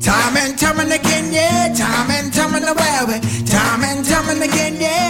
[0.00, 1.74] Time and time and again, yeah.
[1.74, 3.20] Time and time and away.
[3.44, 5.09] Time and time and again, yeah.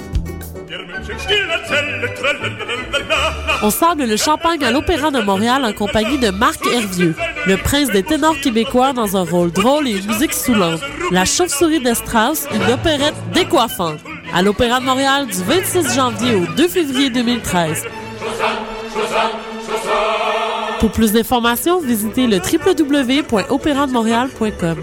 [3.63, 7.13] On sable le champagne à l'Opéra de Montréal en compagnie de Marc Hervieux,
[7.45, 10.81] le prince des ténors québécois dans un rôle drôle et une musique soulante.
[11.11, 13.99] La chauve-souris de Strauss, une opérette décoiffante.
[14.33, 17.85] À l'Opéra de Montréal du 26 janvier au 2 février 2013.
[20.79, 24.77] Pour plus d'informations, visitez le www.opérademontréal.com.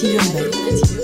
[0.00, 0.97] Native Urbaine.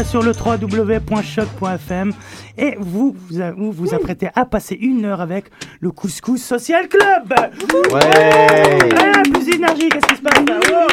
[0.00, 2.12] Bien sur le www.choc.fm
[2.56, 5.46] et vous vous, vous vous apprêtez à passer une heure avec
[5.80, 7.32] le Couscous Social Club.
[7.92, 10.86] Ouais Ah, plus d'énergie, qu'est-ce qui se passe là Oh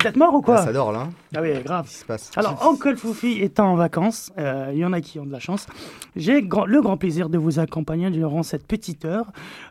[0.00, 1.84] Vous êtes mort ou quoi Ça dort là, hein Ah oui, grave.
[1.84, 5.00] Qu'est-ce qui se passe Alors, Uncle Foufi étant en vacances, euh, il y en a
[5.00, 5.66] qui ont de la chance,
[6.16, 9.26] j'ai grand- le grand plaisir de vous accompagner durant cette petite heure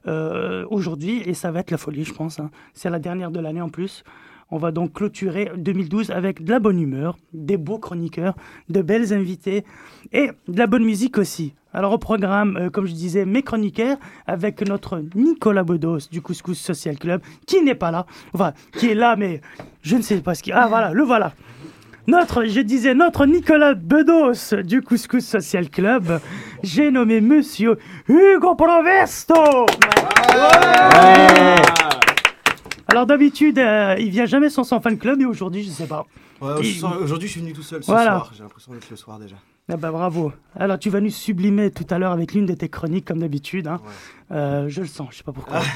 [0.08, 2.40] euh, aujourd'hui, et ça va être la folie, je pense.
[2.40, 2.50] hein.
[2.74, 4.04] C'est la dernière de l'année en plus.
[4.52, 8.36] On va donc clôturer 2012 avec de la bonne humeur, des beaux chroniqueurs,
[8.70, 9.64] de belles invités
[10.12, 11.54] et de la bonne musique aussi.
[11.72, 16.58] Alors au programme, euh, comme je disais, mes chroniqueurs avec notre Nicolas Bedos du Couscous
[16.58, 19.42] Social Club, qui n'est pas là, enfin, qui est là, mais
[19.84, 20.52] je ne sais pas ce qui...
[20.52, 21.34] Ah voilà, le voilà.
[22.08, 26.20] Notre, je disais, notre Nicolas Bedos du Couscous Social Club,
[26.64, 27.78] j'ai nommé Monsieur
[28.08, 29.68] Hugo Provesto.
[32.92, 36.06] Alors d'habitude, euh, il vient jamais sans son fan club et aujourd'hui, je sais pas.
[36.42, 36.54] Ouais,
[37.02, 38.12] Aujourd'hui, je suis venu tout seul ce Voilà.
[38.12, 38.32] soir.
[38.36, 39.36] J'ai l'impression d'être le soir déjà.
[39.72, 40.32] Ah bah bravo.
[40.56, 43.68] Alors tu vas nous sublimer tout à l'heure avec l'une de tes chroniques comme d'habitude.
[43.68, 43.80] hein.
[44.32, 45.62] Euh, je le sens, je sais pas pourquoi.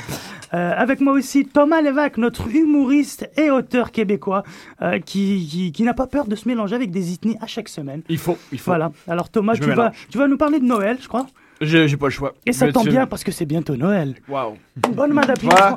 [0.53, 4.43] Euh, avec moi aussi Thomas Lévesque, notre humoriste et auteur québécois,
[4.83, 7.67] euh, qui, qui, qui n'a pas peur de se mélanger avec des ethnies à chaque
[7.69, 8.03] semaine.
[8.07, 8.69] Il faut, il faut.
[8.69, 8.91] Voilà.
[9.07, 11.25] Alors Thomas, Je tu vas, tu vas nous parler de Noël, je crois.
[11.59, 12.35] Je- J'ai pas le choix.
[12.45, 14.13] Et ça tombe bien parce que c'est bientôt Noël.
[14.29, 14.53] Waouh.
[14.87, 15.75] Une bonne main d'applaudissement.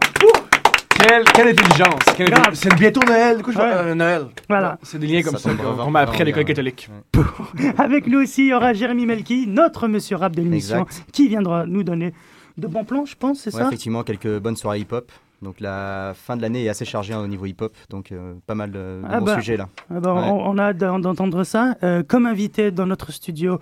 [0.99, 2.01] Quelle, quelle intelligence.
[2.17, 2.41] quelle Grave.
[2.49, 2.59] intelligence.
[2.61, 3.37] C'est bientôt Noël.
[3.39, 4.27] Du coup, je vois euh, Noël.
[4.49, 4.79] Voilà.
[4.83, 6.89] C'est des liens comme Ça qu'on qu'on m'a appris à l'école catholique.
[7.79, 11.05] Avec nous aussi, il y aura Jérémy Melki, notre monsieur rap de l'émission, Exact.
[11.13, 12.13] qui viendra nous donner
[12.57, 13.67] de bons plans, je pense, c'est Ouais, ça?
[13.67, 15.13] effectivement, quelques bonnes soirées hip-hop.
[15.43, 18.55] Donc la fin de l'année est assez chargée hein, au niveau hip-hop, donc euh, pas
[18.55, 19.35] mal de, de Ah bons bah.
[19.37, 19.69] sujets là.
[19.95, 20.21] Ah bah, Ouais.
[20.23, 21.75] on, on a hâte d'en- d'entendre ça.
[21.83, 23.61] Euh, comme invité dans notre studio,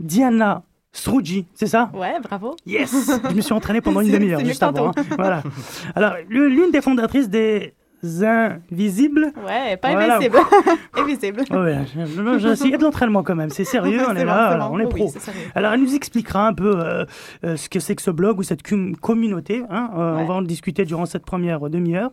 [0.00, 0.62] Diana
[0.96, 1.90] Strugi, c'est ça?
[1.94, 2.56] Ouais, bravo.
[2.64, 2.90] Yes
[3.30, 4.88] Je me suis entrainé pendant une demi-heure juste avant.
[4.96, 5.02] hein.
[5.16, 5.42] Voilà.
[5.94, 7.74] Alors, l'une des fondatrices des
[8.22, 9.32] invisibles.
[9.46, 10.16] Ouais, pas Voilà.
[10.16, 10.38] invisible.
[10.94, 11.40] invisible.
[11.50, 13.50] Ouais, je- de l'entraînement quand même.
[13.50, 14.68] C'est sérieux, on C'est est bon, là, bon.
[14.72, 15.12] on est pro.
[15.54, 17.04] Alors, elle nous expliquera un peu euh,
[17.44, 18.62] euh, ce que c'est que ce blog ou cette
[19.00, 19.62] communauté.
[19.70, 19.90] hein.
[19.96, 22.10] Euh, On va en discuter durant cette première demi-heure.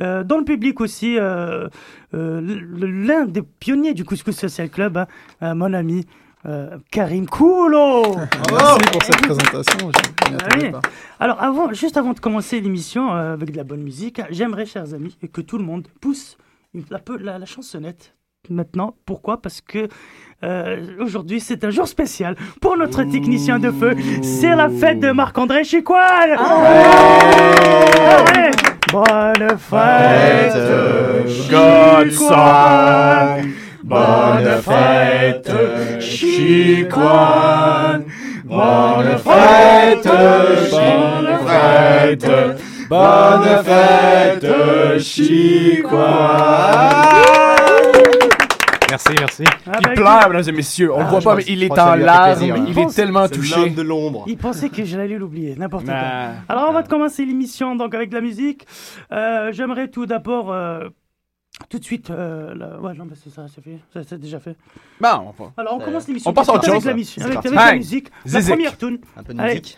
[0.00, 1.68] Euh, dans le public aussi, euh,
[2.14, 2.40] euh,
[2.80, 5.06] l'un des pionniers du Couscous Social Club, hein,
[5.42, 6.06] euh, mon ami
[6.46, 8.16] euh, Karim Koulo.
[8.50, 9.90] Merci pour cette présentation.
[9.92, 10.70] Je Ah oui.
[10.70, 10.80] pas.
[11.20, 14.92] Alors, avant, juste avant de commencer l'émission euh, avec de la bonne musique, j'aimerais, chers
[14.94, 16.36] amis, que tout le monde pousse
[16.90, 18.14] la, peu- la- la chansonnette
[18.50, 18.96] maintenant.
[19.06, 19.40] Pourquoi?
[19.40, 19.86] Parce que
[20.42, 23.94] euh, aujourd'hui, c'est un jour spécial pour notre technicien de feu.
[24.22, 28.50] C'est la fête de Marc-André Chicoine Ah ouais.
[28.90, 30.56] Bonne fête,
[31.28, 32.10] Chicoine
[33.84, 35.50] Bonne fête,
[36.00, 38.04] Chicoine
[38.44, 42.26] Bonne fête, bonne fête,
[42.88, 44.46] bonne fête,
[48.90, 49.44] Merci, merci.
[49.66, 50.92] Ah Il pleure, mesdames et messieurs.
[50.92, 52.04] On le Ah, voit je pas, mais il je est crois que ça en lui
[52.04, 52.36] a fait larmes.
[52.36, 52.64] plaisir, hein.
[52.68, 53.56] Il est pense- tellement C'est touché.
[53.60, 54.24] l'homme de l'ombre.
[54.26, 55.94] Il pensait que j'allais l'oublier, n'importe quoi.
[56.48, 58.66] Alors on va commencer l'émission donc avec de la musique.
[59.10, 60.80] Euh, J'aimerais tout d'abord euh,
[61.69, 62.09] tout de suite.
[62.11, 64.55] euh, la- Ouais non mais c'est ça, c'est fait, Ça, c'est déjà fait.
[65.01, 66.29] Bon, on va- Alors on Euh, commence l'émission.
[66.31, 66.97] on passe à tout de autre suite chose, avec la, là.
[66.97, 67.47] mission- C'est avec, parti.
[67.47, 67.77] avec la Bang.
[67.77, 68.09] musique.
[68.25, 68.53] La Zizik.
[68.53, 68.99] première tune.
[69.17, 69.53] Un peu de Allez.
[69.55, 69.77] musique.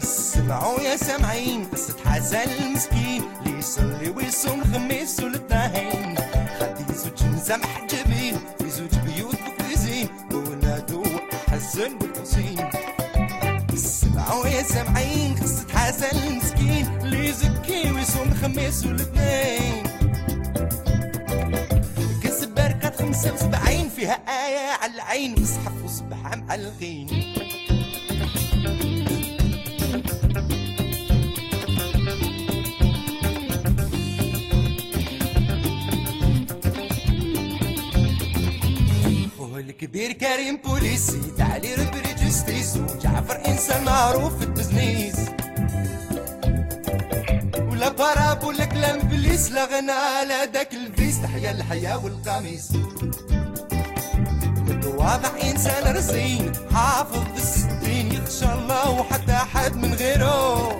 [0.00, 6.17] سمعوا يا سامعين قصة حسن المسكين اللي يصلي ويصوم الخميس والاثنين خدي
[7.49, 11.03] زوج نسا محجبين في زوج بيوت بكويزين ولادو
[11.51, 12.57] حسن والحسين
[13.75, 19.83] سمعوا يا سامعين قصة حسن المسكين اللي يزكي ويصوم الخميس والاثنين.
[22.23, 27.28] كسب بركة خمسة وسبعين فيها آية على العين مصحف وصبح معلقين
[39.81, 45.15] الكبير كريم بوليسي تعالي ربري جستيس وجعفر إنسان معروف في التزنيس.
[47.71, 52.71] ولا باراب ولا كلام بليس لا غنى على داك الفيس تحيا الحياة والقميص.
[54.85, 60.79] واضح إنسان رزين حافظ بالستين يخشى الله وحتى حد من غيره.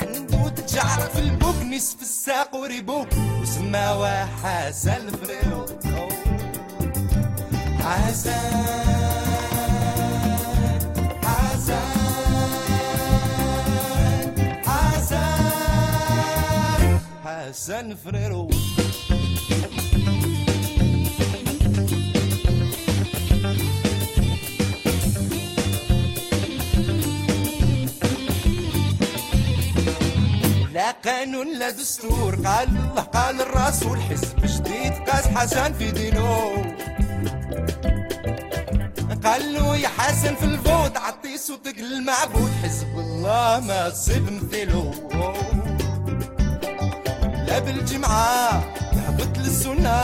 [0.00, 0.54] عنده
[1.14, 3.08] في البوك نصف الساق وريبوك
[3.42, 5.66] وسماوه حسن فريرو
[17.24, 18.48] حسن فريرو.
[30.72, 36.83] لا قانون لا دستور قال الله قال الرسول حزب جديد قاس حسن في دينه.
[39.24, 44.90] قال له يا حسن في الفوت عطي صوتك للمعبود حزب الله ما تصيب مثله.
[47.46, 50.02] لا بالجمعة يهبط للسنة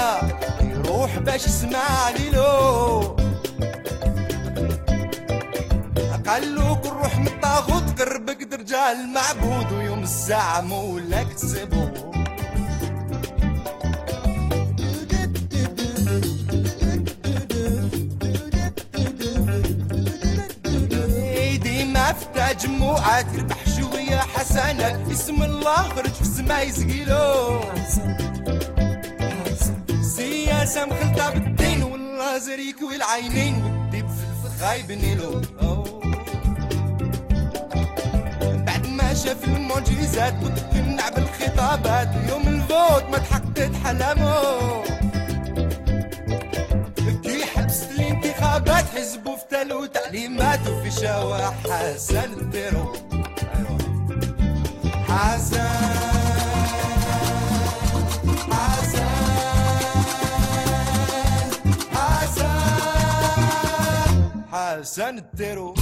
[0.60, 3.16] يروح باش يسمع ليلو
[6.26, 12.09] قال له كل روح من الطاغوت قربك درجة المعبود ويوم الساعة مولاك تسيبو
[22.12, 27.60] في تجمعات ربح شوية حسنات اسم الله خرج في السما يسقيلو
[30.16, 33.64] سياسة مخلطة بالدين والله زريك والعينين.
[33.64, 35.40] والديب في الفخ يبنيلو
[38.66, 44.40] بعد ما شاف المعجزات وتقنع بالخطابات يوم الفوت ما تحققت حلمه
[47.22, 49.29] كي حبس الانتخابات حزبوا
[50.12, 52.92] يعني ماتوا في شوا حسن الديرو
[55.08, 55.60] حسن
[58.50, 59.06] حسن
[64.52, 65.18] حسن.
[65.18, 65.74] الديرو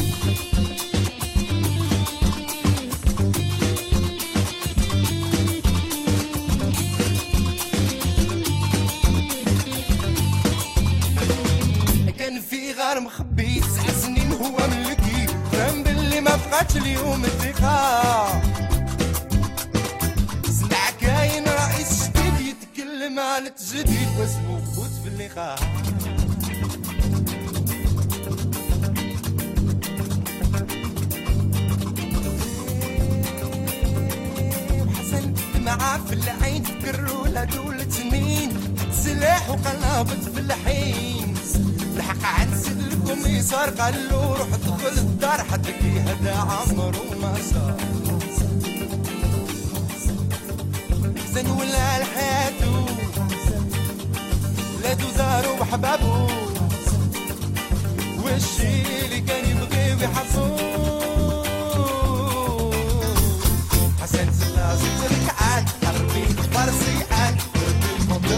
[16.50, 18.43] بقات اليوم الثقة.
[20.50, 25.59] سمع كاين رئيس جديد يتكلم عن التجديد واسمو فوت في اللقاء.
[35.67, 41.35] معاه في العين تكروا لا دول تنين سلاح وقنابل في الحين
[41.97, 47.76] الحق عن سلكم يسار قالوا روح كل الدار حتلقي هذا عمره ما صار.
[51.35, 52.87] زين ولا لحياته
[54.82, 56.26] لا زاروا وحبابو
[58.25, 60.58] والشي اللي كان يبغي ويحصوه
[64.02, 67.37] حسن سلاس وركعات حربي فرسيات
[68.11, 68.28] ورد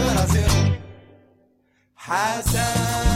[1.95, 3.10] حسن.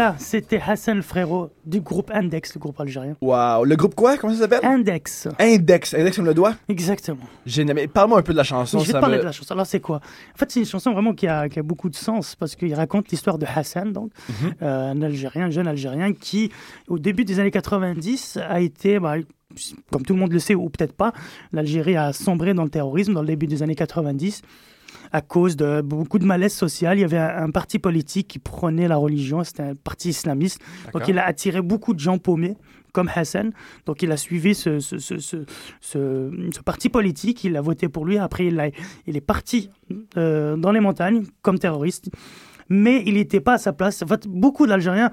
[0.00, 3.16] Voilà, c'était Hassan le frérot du groupe Index, le groupe algérien.
[3.20, 3.66] Waouh.
[3.66, 4.60] Le groupe quoi Comment ça s'appelle?
[4.62, 5.92] Index, Index.
[5.92, 6.54] Index comme le doigt?
[6.70, 7.18] Exactement.
[7.44, 7.76] Génial.
[7.76, 8.78] Mais parle-moi un peu de la chanson.
[8.78, 9.52] je vais te parler me- de la chanson.
[9.52, 9.96] Alors, c'est quoi?
[9.98, 12.72] En fait, c'est une chanson vraiment qui a, qui a beaucoup de sens parce qu'il
[12.72, 14.54] raconte l'histoire de Hassan, donc, Mhm.
[14.62, 16.50] euh, un Algérien, un jeune Algérien qui,
[16.88, 19.16] au début des années 90, a été, bah,
[19.92, 21.12] comme tout le monde le sait, ou peut-être pas,
[21.52, 24.40] l'Algérie a sombré dans le terrorisme dans le début des années 90
[25.12, 26.98] à cause de beaucoup de malaise social.
[26.98, 30.60] Il y avait un, un parti politique qui prenait la religion, c'était un parti islamiste.
[30.92, 32.56] Donc il a attiré beaucoup de gens paumés,
[32.92, 33.52] comme Hassan.
[33.86, 35.18] Donc il a suivi ce, ce, ce,
[35.80, 38.18] ce, parti politique, il a voté pour lui.
[38.18, 38.70] Après, il, a-
[39.06, 39.70] il est parti
[40.16, 42.10] euh, dans les montagnes comme terroriste.
[42.68, 44.02] Mais il n'était pas à sa place.
[44.02, 45.10] En fait, beaucoup d'Algériens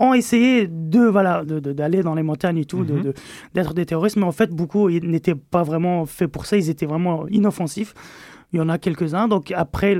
[0.00, 3.00] ont essayé de voilà d'aller dans les montagnes et tout, Mhm.
[3.02, 3.14] de-
[3.54, 6.84] d'être des terroristes, mais en fait beaucoup n'étaient pas vraiment faits pour ça, ils étaient
[6.84, 7.94] vraiment inoffensifs.
[8.54, 9.98] Il y en a quelques-uns, donc après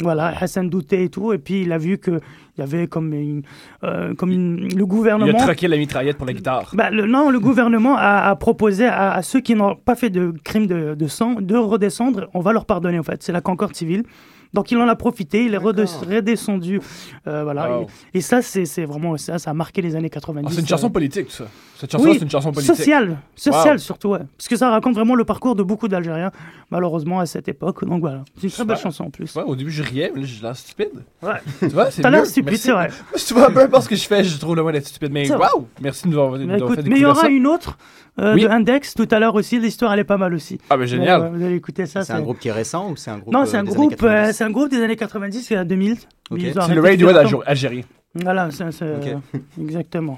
[0.00, 2.12] voilà Hassan doutait et tout, et puis il a vu que
[2.56, 3.42] il y avait comme une,
[3.84, 5.36] euh, comme une- le Il gouvernement.
[5.38, 6.70] a troqué la mitraillette pour la guitare.
[6.74, 10.10] Bah, le, non, le gouvernement a, a proposé à, à ceux qui n'ont pas fait
[10.10, 12.28] de crimes de, de sang de redescendre.
[12.32, 13.22] On va leur pardonner, en fait.
[13.22, 14.04] C'est la concorde civile.
[14.52, 15.44] Donc, il en a profité.
[15.44, 16.80] Il est rede- redescendu.
[17.26, 17.78] euh, voilà.
[17.78, 17.86] Wow.
[18.14, 19.38] Et, et ça, c'est c'est vraiment ça.
[19.38, 20.44] Ça a marqué les années 90.
[20.46, 21.44] Ah, c'est une euh, chanson politique, tout ça.
[21.78, 22.76] Cette chanson, oui, c'est une chanson politique.
[22.76, 23.78] Sociale, sociale Wow.
[23.78, 24.18] surtout, ouais.
[24.36, 26.30] Parce que ça raconte vraiment le parcours de beaucoup d'Algériens,
[26.70, 27.84] malheureusement, à cette époque.
[27.86, 29.34] Donc voilà, c'est une très belle chanson en plus.
[29.34, 30.90] Ouais, au début, je riais, mais là, j'ai l'air stupide.
[31.22, 31.30] Ouais.
[31.60, 32.90] Tu vois, c'est T'as l'air stupide, c'est vrai.
[33.26, 35.12] Tu vois, peu importe ce que je fais, je trouve le moyen d'être stupide.
[35.12, 35.66] Mais waouh!
[35.80, 37.28] Merci de nous avoir, Mais, écoute, mais il y aura ça.
[37.28, 37.78] une autre
[38.18, 38.42] euh, Oui.
[38.42, 39.58] de Index tout à l'heure aussi.
[39.58, 40.58] L'histoire, elle est pas mal aussi.
[40.68, 41.20] Ah, ben génial.
[41.22, 42.02] Ouais, vous allez écouter ça.
[42.02, 43.92] C'est un groupe qui est récent ou c'est un groupe Non, euh, c'est un groupe,
[44.02, 44.39] euh, 90?
[44.40, 45.98] C'est un groupe des années 90 et à 2000.
[46.30, 46.38] Ok.
[46.40, 47.82] Ils ont C'est le Radiohead algérien.
[48.14, 49.38] Voilà, c'est, c'est- Ok.
[49.60, 50.16] exactement.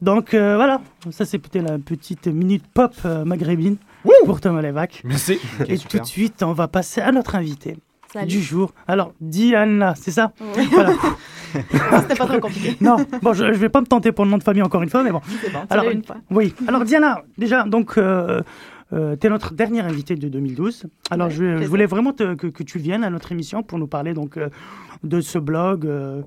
[0.00, 0.80] Donc euh, voilà,
[1.12, 3.76] ça c'était la petite minute pop euh, maghrébine
[4.24, 5.02] pour Thomas Levac.
[5.04, 5.38] Merci.
[5.68, 5.90] Et super.
[5.90, 7.76] tout de suite, on va passer à notre invité
[8.12, 8.26] Salut.
[8.26, 8.74] du jour.
[8.88, 10.64] Alors, Diana, c'est ça Ouais.
[10.72, 10.94] Voilà.
[12.00, 12.76] C'était pas trop compliqué.
[12.80, 14.90] Non, bon, je, je vais pas me tenter pour le nom de famille encore une
[14.90, 15.20] fois, mais bon.
[15.70, 16.16] Alors, une fois.
[16.32, 16.52] Oui.
[16.66, 18.40] Alors Diana, déjà, donc, euh,
[18.92, 20.84] euh, tu es notre dernière invitée de 2012.
[21.10, 23.86] Alors, Ouais, je, voulais vraiment te- que, que tu viennes à notre émission pour nous
[23.86, 24.48] parler donc euh,
[25.02, 26.22] de ce blog euh,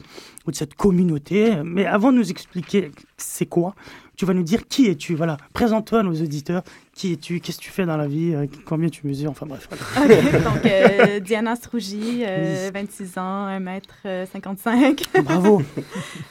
[0.47, 1.53] ou de cette communauté.
[1.63, 3.75] Mais avant de nous expliquer c'est quoi,
[4.17, 5.15] tu vas nous dire qui es-tu.
[5.15, 6.63] Voilà, présente-toi à nos auditeurs.
[6.93, 7.39] Qui es-tu?
[7.41, 8.33] Qu'est-ce que tu fais dans la vie?
[8.33, 9.29] Euh, Combien tu mesures?
[9.31, 9.67] Enfin bref.
[9.69, 10.15] voilà.
[10.15, 15.23] Ok, donc euh, Diana Strougy, euh, 26 ans, 1m55.
[15.23, 15.61] Bravo.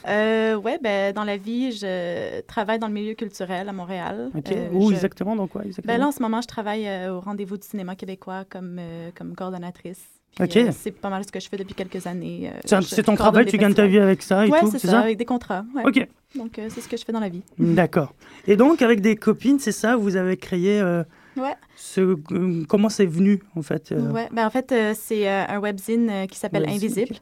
[0.07, 4.29] Euh, ouais, ben, dans la vie, je travaille dans le milieu culturel à Montréal.
[4.35, 4.53] Ok.
[4.71, 5.35] Où je- exactement?
[5.35, 5.91] Donc quoi exactement?
[5.93, 8.79] Ben là, en ce moment, je travaille au Rendez-vous du cinéma québécois comme,
[9.17, 10.01] comme coordonnatrice.
[10.35, 10.57] Puis, Ok.
[10.57, 12.51] euh, c'est pas mal ce que je fais depuis quelques années.
[12.71, 14.87] euh, C'est ton travail, tu gagnes ta vie avec ça et ouais, tout, c'est c'est
[14.87, 14.99] ça, ça?
[15.01, 15.65] avec des contrats.
[15.75, 15.83] ouais.
[15.85, 16.07] Ok.
[16.35, 17.43] Donc, euh, c'est ce que je fais dans la vie.
[17.59, 18.13] D'accord.
[18.47, 21.03] Et donc, avec des copines, c'est ça, vous avez créé euh,
[21.37, 21.53] Ouais.
[21.75, 21.99] ce...
[22.01, 26.37] euh, comment c'est venu, en fait euh, Ouais, ben en fait, c'est un webzine qui
[26.39, 27.15] s'appelle Webzine, Invisible.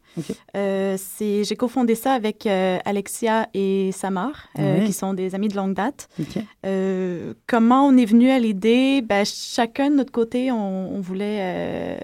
[0.53, 4.83] c'est, j'ai cofondé ça avec Alexia et Samar, Ouais.
[4.85, 6.09] qui sont des amis de longue date.
[7.47, 9.01] Comment on est venu à l'idée?
[9.01, 11.97] Ben, chacun de notre côté, on, on voulait,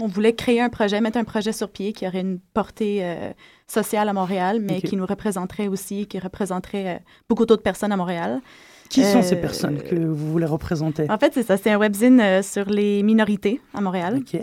[0.00, 3.32] on voulait créer un projet, mettre un projet sur pied qui aurait une portée euh,
[3.66, 7.96] sociale à Montréal, mais qui nous représenterait aussi, qui représenterait euh, beaucoup d'autres personnes à
[7.96, 8.40] Montréal.
[8.88, 11.08] Qui sont Euh, ces personnes que vous voulez représenter?
[11.08, 11.56] En fait, c'est ça.
[11.56, 14.18] C'est un webzine euh, sur les minorités à Montréal.
[14.20, 14.40] Ok.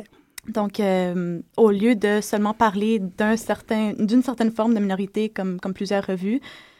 [0.48, 5.60] Donc, euh, au lieu de seulement parler d'un certain, d'une certaine forme de minorité, comme,
[5.60, 6.40] comme plusieurs revues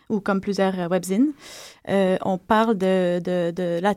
[0.10, 1.32] ou comme plusieurs euh, webzines,
[1.90, 3.94] euh, on parle de, de, de la,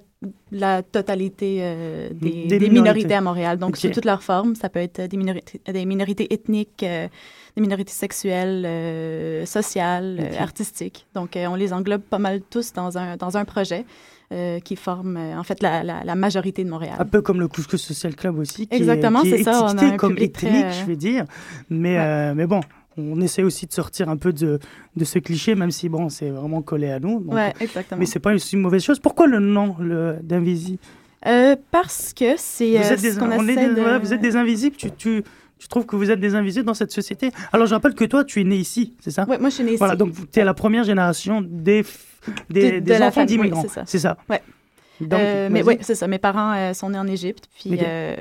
[0.50, 2.70] la totalité euh, des, Des des minorités.
[2.70, 3.58] minorités à Montréal.
[3.58, 3.76] Donc, Ok.
[3.76, 7.06] sous toutes leurs formes, ça peut être des minorités, des minorités ethniques, euh,
[7.56, 11.06] des minorités sexuelles, sociales, artistiques.
[11.14, 13.84] Donc, on les englobe pas mal tous dans un, dans un projet
[14.32, 16.94] euh, qui forme, euh, en fait, la, la, la majorité de Montréal.
[17.00, 19.76] Un peu comme le Couscous Social Club aussi, qui Exactement, est, est c'est ça, on
[19.78, 21.24] a un comme ethnique, très, je vais dire.
[21.68, 22.60] Mais, euh, mais bon,
[22.96, 24.58] on essaie aussi de sortir un peu de,
[24.96, 27.20] de ce cliché, même si bon, c'est vraiment collé à nous.
[27.20, 27.98] donc- Ouais, exactement.
[27.98, 28.98] mais c'est pas une mauvaise chose.
[28.98, 30.78] Pourquoi le nom le- d'Invisi
[31.26, 33.80] Euh, parce que c'est vous, euh, ce de...
[33.80, 34.76] voilà, vous êtes des invisibles.
[34.76, 35.22] Tu, tu,
[35.58, 38.24] tu trouves que vous êtes des invisibles dans cette société Alors, je rappelle que toi,
[38.24, 39.24] tu es né ici, c'est ça?
[39.28, 39.78] Ouais, moi, je suis née ici.
[39.78, 41.84] Voilà, donc tu es la première génération des,
[42.48, 43.62] des, De- enfants famille, oui, d'immigrants.
[43.62, 43.82] c'est ça.
[43.86, 44.16] c'est ça.
[44.28, 44.40] Ouais.
[45.00, 46.06] Donc, Euh, mais oui, c'est ça.
[46.08, 47.44] Mes parents euh, sont nés en Égypte.
[47.58, 48.16] Puis, euh,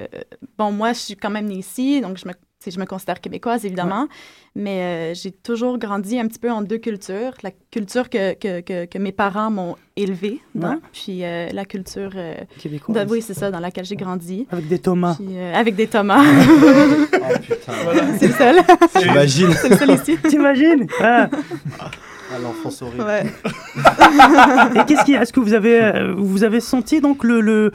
[0.58, 2.34] bon, moi, je suis quand même née ici, donc je me,
[2.72, 4.08] je me considère québécoise, évidemment.
[4.56, 7.32] Mais euh, j'ai toujours grandi un petit peu en deux cultures.
[7.44, 10.76] La culture que, que, que, que mes parents m'ont élevée dans, Ouais.
[10.92, 12.12] puis euh, la culture...
[12.16, 13.06] euh, Québécoise.
[13.06, 14.48] de- oui, c'est ça, dans laquelle j'ai grandi.
[14.52, 15.16] Avec des Thomas.
[15.16, 16.24] Puis, euh, avec des Thomas.
[17.32, 18.18] Oh putain.
[18.20, 18.56] c'est le seul.
[19.04, 19.52] J'imagine.
[19.54, 20.18] c'est le seul ici.
[20.18, 21.30] T'imagines Ah.
[22.44, 23.04] L'enfance horrible.
[23.04, 23.24] Ouais.
[24.76, 27.42] Et qu'est-ce qu'il y a Est-ce que vous avez, euh, vous avez senti donc le,
[27.42, 27.72] le...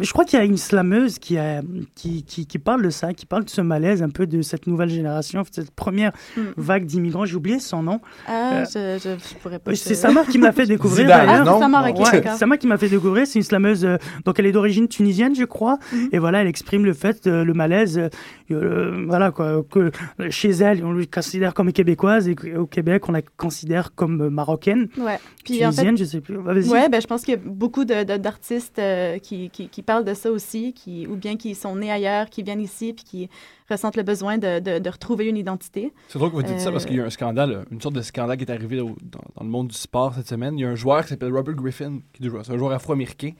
[0.00, 1.62] Je crois qu'il y a une slameuse qui, a,
[1.94, 4.66] qui, qui, qui parle de ça, qui parle de ce malaise un peu de cette
[4.66, 6.40] nouvelle génération, cette première Mm.
[6.56, 7.24] vague d'immigrants.
[7.24, 8.00] J'ai oublié son nom.
[8.26, 9.70] Ah, je, je, je pourrais pas.
[9.70, 11.28] Euh, te- C'est Samar qui me l'a fait découvrir Zidane.
[11.28, 14.46] Ah, non c'est Samar, Ouais, qui m'a fait découvrir, c'est une slameuse, euh, donc elle
[14.46, 16.08] est d'origine tunisienne, je crois, Mhm.
[16.12, 18.08] et voilà, elle exprime le fait, euh, le malaise, euh,
[18.50, 19.90] euh, voilà quoi, que
[20.20, 24.20] euh, chez elle, on lui considère comme québécoise et qu'au Québec, on la considère comme
[24.22, 25.18] euh, marocaine, Ouais.
[25.44, 26.36] Puis en fait, tunisienne, je sais plus.
[26.38, 29.82] Ouais, ben, je pense qu'il y a beaucoup de- de- d'artistes euh, qui, qui, qui
[29.82, 33.04] parlent de ça aussi, qui, ou bien qui sont nés ailleurs, qui viennent ici, puis
[33.04, 33.28] qui
[33.70, 35.92] ressentent le besoin de, de, de retrouver une identité.
[36.08, 37.94] C'est drôle que vous dites ça Euh, parce qu'il y a un scandale, une sorte
[37.94, 40.58] de scandale qui est arrivé au- dans, dans le monde du sport cette semaine.
[40.58, 43.30] Il y a un joueur qui s'appelle Robert Griffin, qui est c'est un joueur afro-américain,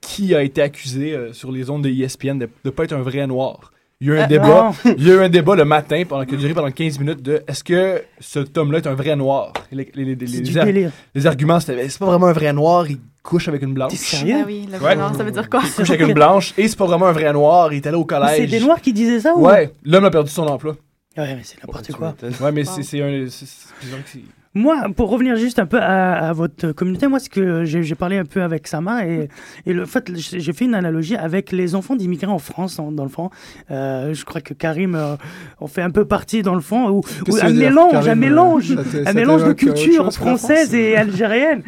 [0.00, 3.02] qui a été accusé euh, sur les ondes de ESPN de ne pas être un
[3.02, 3.72] vrai noir.
[4.04, 4.72] Il y a eu un débat.
[4.84, 4.92] non.
[4.98, 7.22] Il y a eu un débat le matin pendant, qui a duré pendant 15 minutes
[7.22, 9.52] de est-ce que cet homme-là est un vrai noir?
[9.70, 10.90] Les, les- les- les du ar- délire.
[11.14, 13.92] les arguments c'était c'est pas vraiment un vrai noir, il couche avec une blanche.
[13.94, 14.96] sérieux Ah oui, le Ouais.
[14.96, 15.60] noir, ça veut dire quoi?
[15.64, 17.96] Il couche avec une blanche et c'est pas vraiment un vrai noir, il est allé
[17.96, 18.30] au collège.
[18.38, 19.46] C'est des noirs qui disaient ça ou?
[19.46, 20.74] Ouais, l'homme a perdu son emploi.
[21.16, 22.14] Ouais, mais c'est n'importe quoi.
[22.40, 22.72] Ouais, mais Wow.
[22.74, 23.26] c'est c'est un.
[24.54, 28.18] Moi, pour revenir juste un peu à, à votre communauté, moi, ce que j'ai parlé
[28.18, 29.28] un peu avec Sama et,
[29.64, 33.04] et le fait, j'ai fait une analogie avec les enfants d'immigrants en France, en- dans
[33.04, 33.30] le fond.
[33.70, 35.16] Euh, je crois que Karim euh,
[35.58, 38.14] en fait un peu partie dans le fond, où, où un mélange, Karim, un euh,
[38.16, 38.74] mélange,
[39.06, 41.62] un mélange de culture française et algérienne.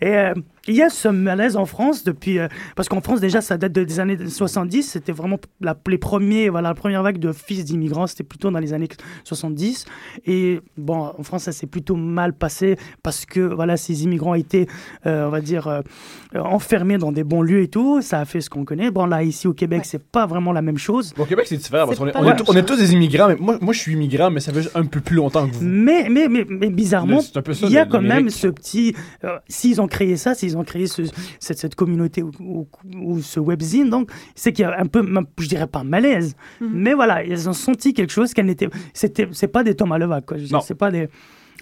[0.00, 0.34] Et euh,
[0.66, 3.72] il y a ce malaise en France depuis, euh, parce qu'en France déjà, ça date
[3.72, 4.82] de- des années 70.
[4.82, 8.58] C'était vraiment la, les premiers, voilà, la première vague de fils d'immigrants, c'était plutôt dans
[8.58, 8.88] les années
[9.24, 9.84] 70.
[10.26, 14.66] Et bon, en France, ça s'est plutôt mal passé parce que voilà, ces immigrants étaient,
[15.06, 15.80] euh, on va dire, euh,
[16.34, 18.00] enfermés dans des bons lieux et tout.
[18.02, 18.90] Ça a fait ce qu'on connaît.
[18.90, 19.84] Bon, là, ici au Québec, Ouais.
[19.86, 21.12] c'est pas vraiment la même chose.
[21.16, 23.28] Bon, Au Québec, c'est différent parce qu'on est, on, est, on tous des immigrants.
[23.28, 25.64] Mais moi, moi, je suis immigrant, mais ça fait un peu plus longtemps que vous.
[25.64, 27.20] Mais, mais, mais, mais bizarrement,
[27.62, 28.94] il y a quand même ce petit.
[29.24, 31.02] euh, S'ils ont créé ça, s'ils ont créé ce-
[31.40, 32.68] cette, cette communauté ou,
[33.20, 35.02] ce webzine, donc c'est qu'il y a un peu,
[35.38, 36.70] je dirais pas malaise, Mhm.
[36.72, 38.68] mais voilà, ils ont senti quelque chose qu'elle n'était.
[38.92, 40.36] C'était, c'est pas des Thomas Levac, quoi.
[40.62, 41.08] C'est pas des.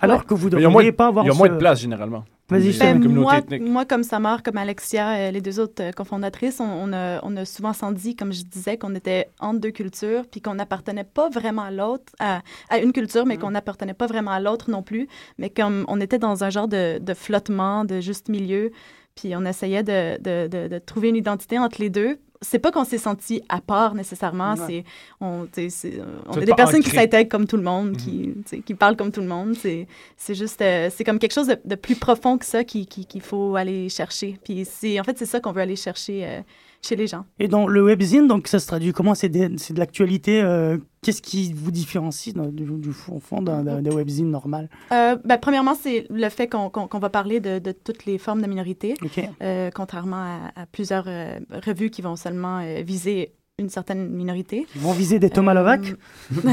[0.01, 1.25] Alors que vous a devriez pas avoir.
[1.25, 2.25] il y a moins ce- de place généralement.
[2.53, 2.79] Vas-y.
[2.79, 6.93] Ben, moi, moi, comme Samar, comme Alexia, euh, les deux autres euh, cofondatrices, on, on
[6.93, 10.55] a, on a souvent senti, comme je disais, qu'on était entre deux cultures, puis qu'on
[10.55, 13.29] n'appartenait pas vraiment à l'autre, à, à une culture, Mm.
[13.29, 15.09] mais qu'on n'appartenait pas vraiment à l'autre non plus.
[15.39, 18.71] Mais comme on était dans un genre de, de flottement, de juste milieu,
[19.15, 22.19] puis on essayait de, de, de, de trouver une identité entre les deux.
[22.43, 24.65] C'est pas qu'on s'est senti à part nécessairement, Ouais.
[24.67, 24.85] c'est
[25.21, 27.97] on, tu sais, c'est- on est des personnes qui s'intègrent comme tout le monde, Mhm.
[27.97, 29.55] qui, tu sais, qui parlent comme tout le monde.
[29.55, 32.87] C'est c'est juste, euh, c'est comme quelque chose de, de plus profond que ça qui-
[32.87, 34.39] qui- qu'il faut aller chercher.
[34.45, 36.41] Puis c'est, en fait, c'est ça qu'on veut aller chercher euh,
[36.85, 37.25] chez les gens.
[37.39, 39.15] Et dans le webzine, donc ça se traduit comment?
[39.15, 40.43] C'est de l'actualité.
[40.43, 44.69] euh, Qu'est-ce qui vous différencie du, du fond, d'un webzine normal?
[44.93, 48.47] Euh, ben, premièrement, c'est le fait qu'on va parler de, de toutes les formes de
[48.47, 49.21] minorités, Ok.
[49.43, 50.17] euh, contrairement
[50.55, 54.67] à, à plusieurs euh, revues qui vont seulement viser une certaine minorité.
[54.77, 55.55] Ils vont viser des Thomas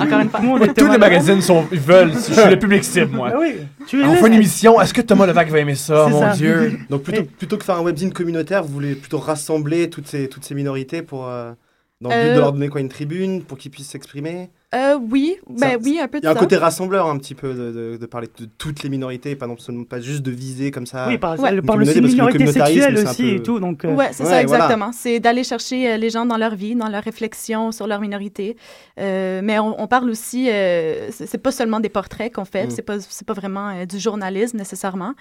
[0.00, 0.40] Encore une fois.
[0.40, 2.12] Monde est Tous les magazines sont, ils veulent.
[2.12, 3.30] Je suis le public cible, moi.
[3.34, 3.56] Ah oui,
[3.86, 4.80] tu On fait une émission.
[4.80, 6.06] Est-ce que Thomas Levac va aimer ça?
[6.08, 6.30] Mon ça.
[6.32, 6.78] Dieu?
[6.90, 10.28] Donc plutôt, Et- plutôt que faire un webzine communautaire, vous voulez plutôt rassembler toutes ces,
[10.28, 11.52] toutes ces minorités pour, euh,
[12.00, 14.50] dans le but Euh, de leur donner quoi, une tribune pour qu'ils puissent s'exprimer?
[14.74, 16.40] Euh, oui, ben oui, un peu Il de y a un ça.
[16.40, 19.56] côté rassembleur un petit peu de, de- de parler de toutes les minorités, pas, non
[19.56, 21.06] seulement, pas juste de viser comme ça.
[21.06, 21.62] Oui, par, Ouais.
[21.62, 23.42] parle aussi de communauté, parce que le minorité sexuelle communautarisme, c'est un aussi et peu-
[23.44, 23.60] tout.
[23.60, 24.42] Donc, euh, Ouais, c'est ça, voilà.
[24.42, 24.90] exactement.
[24.92, 28.56] C'est d'aller chercher euh, les gens dans leur vie, dans leur réflexion sur leur minorité.
[28.98, 32.66] Euh, mais on, on parle aussi, euh, c'est c'est pas seulement des portraits qu'on fait,
[32.66, 32.70] Mm.
[32.70, 35.14] c'est pas, c'est pas vraiment euh, du journalisme nécessairement.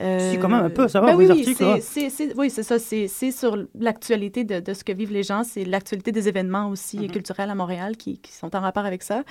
[0.00, 2.32] Euh, Si, quand même un peu, ça va, ben vos oui, articles, c'est- c'est- c'est-
[2.38, 2.78] oui, c'est ça.
[2.78, 5.42] C'est c'est sur l'actualité de, de ce que vivent les gens.
[5.42, 7.10] C'est l'actualité des événements aussi Mm-hmm.
[7.10, 9.22] culturels à Montréal qui, qui sont en rapport avec ça.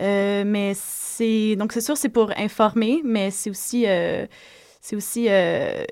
[0.00, 4.26] Euh, mais c'est donc c'est sûr c'est pour informer, mais c'est aussi euh,
[4.80, 5.84] c'est aussi euh,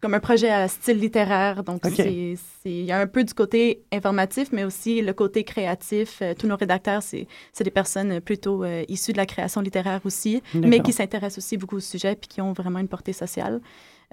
[0.00, 1.64] comme un projet à style littéraire.
[1.64, 6.22] Donc c'est il y a un peu du côté informatif, mais aussi le côté créatif.
[6.38, 7.26] Tous nos rédacteurs c'est
[7.64, 11.76] des personnes plutôt euh, issues de la création littéraire aussi, mais qui s'intéressent aussi beaucoup
[11.76, 13.60] au sujet puis qui ont vraiment une portée sociale.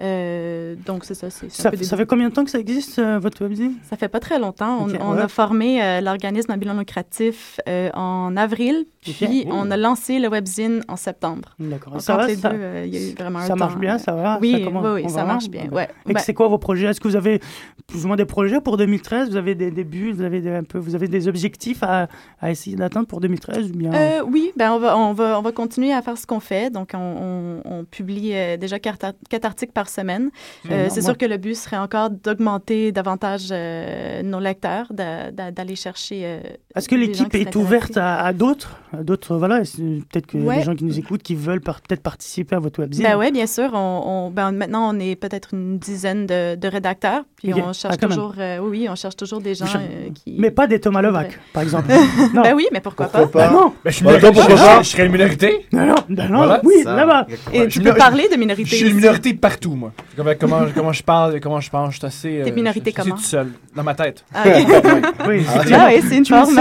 [0.02, 1.30] Euh, donc c'est ça.
[1.30, 4.20] C'est ça, fait combien de temps que ça existe, euh, votre webzine ça fait pas
[4.20, 4.78] très longtemps.
[4.82, 5.22] On, Ok, on ouais.
[5.22, 7.58] a formé euh, l'organisme à bilan lucratif
[7.94, 11.54] en avril, puis on a lancé le webzine en septembre.
[11.58, 11.98] D'accord.
[12.00, 13.78] Ça entre va, les ça, deux, il y a eu vraiment un ça marche temps,
[13.78, 14.38] bien, ça va?
[14.42, 15.68] Oui, ça commence- oui, oui, on ça va marche bien.
[15.72, 15.88] Ouais.
[16.08, 16.88] Et Ben, c'est quoi vos projets?
[16.88, 17.40] Est-ce que vous avez
[17.86, 20.64] plus ou moins des projets pour 2013 Vous avez des débuts Vous avez des, un
[20.64, 22.08] peu, vous avez des objectifs à,
[22.40, 23.92] à essayer d'atteindre pour 2013 ou bien?
[24.30, 26.70] Oui, ben on, va, on, va, on va continuer à faire ce qu'on fait.
[26.70, 30.30] Donc, on, publie déjà quatre, quatre articles par semaine.
[30.70, 35.50] Euh, c'est sûr que le but serait encore d'augmenter davantage euh, nos lecteurs, d'a- d'a-
[35.50, 36.22] d'aller chercher.
[36.24, 36.40] euh,
[36.74, 40.44] Est-ce que l'équipe qui est ouverte à, à d'autres à d'autres voilà Peut-être qu'il y
[40.44, 40.56] a Ouais.
[40.58, 43.02] des gens qui nous écoutent qui veulent par- peut-être participer à votre webzine.
[43.04, 43.70] Ben oui, bien sûr.
[43.74, 47.24] On, on- ben, maintenant, on est peut-être une dizaine de, de rédacteurs.
[47.36, 48.08] Puis on cherche Ah, même.
[48.10, 50.36] toujours, euh, oui, on cherche toujours des gens euh, qui.
[50.38, 51.88] Mais pas des Thomas Levac, par exemple.
[52.34, 52.42] non.
[52.42, 53.48] Ben oui, mais pourquoi, Pourquoi pas?
[53.48, 54.26] Ben non, Ben, je suis minorité.
[54.28, 55.66] attends, pourquoi je- pas je, je serais une minorité?
[55.72, 57.26] non, non, non, Voilà, oui, là-bas.
[57.52, 58.76] Et tu je peux parler de Je minorité.
[58.76, 59.92] suis une minorité partout, moi.
[60.16, 62.40] Comment, comment, comment je parle, comment je pense, je suis assez.
[62.44, 63.20] T'es euh, minorité je suis assez comment?
[63.20, 64.24] tout seul, dans ma tête.
[64.34, 64.44] Ah.
[65.28, 66.58] Oui, Ah oui, c'est une forme.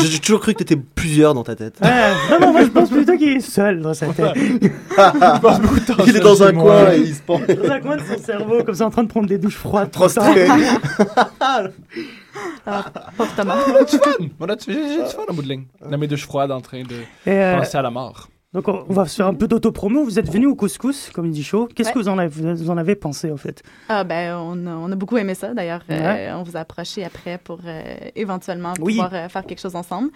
[0.00, 1.80] J'ai j'ai toujours cru que t'étais plusieurs dans ta tête.
[2.30, 4.34] Non, non, moi je pense plutôt qu'il est seul dans sa tête.
[4.36, 6.64] Je passe beaucoup de temps Il est dans un moi.
[6.84, 7.38] coin et il se pend.
[7.40, 9.90] Dans un coin de son cerveau, comme ça en train de prendre des douches froides.
[9.90, 10.46] Prostré.
[13.16, 13.56] Pauvre Thomas.
[13.88, 13.98] J'ai
[14.72, 15.64] j'ai du fun au bout de ligne.
[15.88, 16.96] Dans mes douches froides en train de
[17.28, 18.28] euh, penser à la mort.
[18.56, 20.02] Donc on, va faire un peu d'autopromo.
[20.04, 21.68] Vous êtes venu au couscous, comme il dit chaud.
[21.74, 21.92] Qu'est-ce Ouais.
[21.94, 23.62] que vous en, avez, vous en avez pensé en fait?
[23.88, 25.52] Ah ben, on a, on a beaucoup aimé ça.
[25.54, 27.82] D'ailleurs, euh, on vous a approché après pour euh,
[28.16, 28.94] éventuellement Oui.
[28.94, 30.08] pouvoir euh, faire quelque chose ensemble.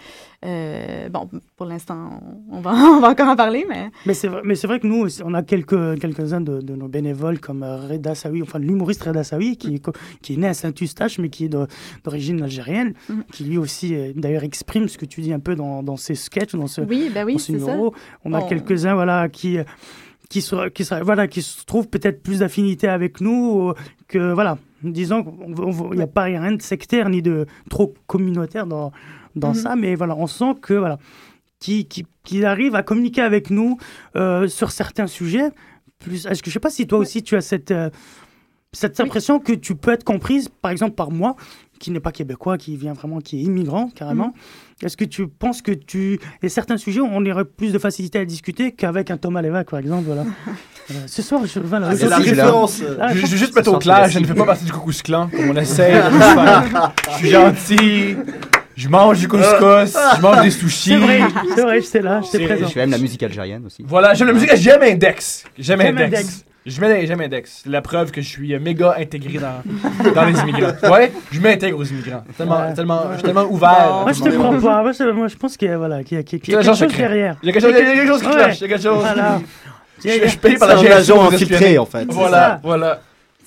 [0.42, 4.54] Bon, pour l'instant, on va, on va encore en parler, mais Mais c'est vrai, mais
[4.54, 8.42] c'est vrai que nous, on a quelques, quelques-uns de, de nos bénévoles comme Reda Sawi,
[8.42, 11.48] enfin l'humoriste Reda Sawi, qui, est co- qui est né à Saint-Eustache, mais qui est
[12.04, 13.24] d'origine algérienne, Mhm.
[13.32, 16.54] qui lui aussi, d'ailleurs, exprime ce que tu dis un peu dans, dans ses sketchs,
[16.54, 17.76] dans ce, oui, ben oui, dans ça.
[18.30, 19.58] On a On- quelques-uns, voilà, qui,
[20.28, 23.74] qui, se, qui, se- voilà, qui se trouvent peut-être plus d'affinité avec nous, euh,
[24.08, 28.92] que, voilà, disons qu'il n'y a pas rien de sectaire ni de trop communautaire dans,
[29.36, 29.54] dans Mhm.
[29.54, 30.98] ça, mais voilà, on sent que, voilà,
[31.58, 33.76] qui, qui, qui arrive à communiquer avec nous
[34.16, 35.50] euh, sur certains sujets.
[35.98, 37.90] Plus, est-ce que je sais pas si toi aussi tu as cette, euh,
[38.72, 39.04] cette Oui.
[39.04, 41.36] impression que tu peux être comprise, par exemple par moi,
[41.80, 44.26] qui n'est pas québécois, qui vient vraiment, qui est immigrant carrément.
[44.28, 44.86] Mhm.
[44.86, 48.24] Est-ce que tu penses que tu, et certains sujets, on aurait plus de facilité à
[48.24, 50.24] discuter qu'avec un Thomas Levac, par exemple, voilà.
[50.92, 52.24] Euh, ce soir, je, voilà, Ah, je- C'est la là.
[52.24, 52.80] référence.
[52.82, 55.02] euh, Ah, Je, je juste mettre au clair, je ne fais pas partie du Coucous
[55.04, 56.02] Clan, comme on essaie.
[57.12, 58.16] Je suis gentil,
[58.76, 60.90] je mange du couscous, je mange des sushis.
[60.90, 61.20] c'est vrai,
[61.54, 62.66] c'est vrai, j'étais là, j'étais C'est- présent.
[62.66, 63.84] Je fais même la musique algérienne aussi.
[63.86, 65.44] Voilà, j'aime la musique, j'aime Index.
[65.56, 66.44] J'aime J'aime Index.
[66.66, 67.62] Je mets j'aime Index.
[67.64, 69.62] C'est la preuve que je suis euh, méga intégré dans,
[70.14, 70.72] dans les immigrants.
[70.92, 72.22] Ouais, je m'intègre aux immigrants.
[72.36, 72.74] Tellement, Ouais.
[72.74, 74.00] tellement, je suis tellement ouvert.
[74.02, 74.82] Moi, je te crois pas.
[74.82, 76.62] Moi, je, moi, je pense qu'il y a, voilà, qu'il y a, y Je quelque
[76.62, 76.98] chose secret.
[76.98, 77.36] derrière.
[77.42, 78.56] Il y a quelque chose, il y a quelque chose qui cloche.
[78.56, 78.98] Il y a quelque chose.
[79.00, 79.40] Voilà.
[80.04, 81.78] Je, je suis payé par la un GSU agent pour vous infiltré espionner.
[81.78, 82.06] en fait.
[82.10, 83.00] Voilà, voilà.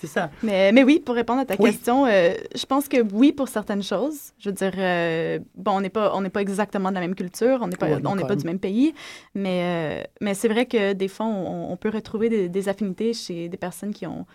[0.03, 0.29] C'est ça.
[0.43, 1.71] Mais, mais oui, pour répondre à ta Oui.
[1.71, 4.33] question, euh, je pense que oui pour certaines choses.
[4.37, 7.15] Je veux dire, euh, bon, on n'est pas, on n'est pas exactement de la même
[7.15, 8.93] culture, on n'est pas, Ouais, on n'est pas du même pays,
[9.33, 13.13] mais, euh, mais c'est vrai que des fois, on, on peut retrouver des, des affinités
[13.13, 14.25] chez des personnes qui ont,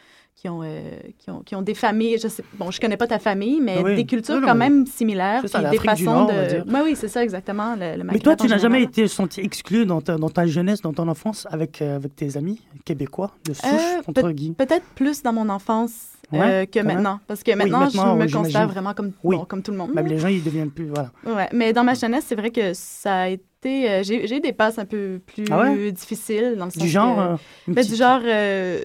[0.40, 2.16] qui ont, euh, qui ont, qui ont des familles.
[2.22, 3.96] Je sais, bon, je connais pas ta famille, mais Ah oui.
[3.96, 6.72] des cultures Non, non, quand même similaires, ça, puis des façons Nord, de.
[6.72, 7.74] Ouais, oui, c'est ça exactement.
[7.74, 10.81] Le, le Mais toi, tu n'as jamais été senti exclu dans ta, dans ta jeunesse,
[10.81, 14.55] dans ton enfance, avec, euh, avec tes amis québécois, de souche, Euh, entre guillemets?
[14.55, 15.92] Peut-être plus dans mon enfance.
[16.33, 16.96] euh, Ouais, que même.
[16.96, 17.18] maintenant.
[17.27, 19.37] Parce que maintenant, maintenant, je me oui, considère vraiment comme, Oui.
[19.37, 19.92] bon, comme tout le monde.
[19.94, 20.87] Même les gens, ils deviennent plus.
[20.87, 21.11] Voilà.
[21.27, 24.05] Ouais, mais dans ma jeunesse, c'est vrai que ça a été.
[24.05, 25.90] j'ai eu des passes un peu plus Ah ouais?
[25.90, 26.55] difficiles.
[26.57, 27.16] Dans le sens Du genre.
[27.16, 28.81] que- euh, Ben, petite- du genre, euh,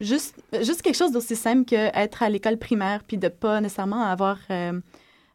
[0.00, 4.38] juste, juste quelque chose d'aussi simple qu'être à l'école primaire, puis de pas nécessairement avoir,
[4.50, 4.72] euh,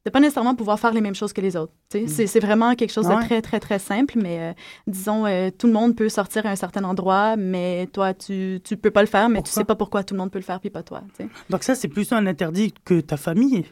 [0.05, 1.73] de pas nécessairement pouvoir faire les mêmes choses que les autres.
[1.89, 2.27] tu sais.
[2.27, 4.53] C'est, vraiment quelque chose de très, très, très simple, mais euh,
[4.87, 8.77] disons, euh, tout le monde peut sortir à un certain endroit, mais toi, tu, tu
[8.77, 9.61] peux pas le faire, mais tu Pourquoi?
[9.61, 11.01] sais pas pourquoi tout le monde peut le faire, puis pas toi.
[11.17, 11.27] tu.
[11.49, 13.65] Donc ça, c'est plus un interdit que ta famille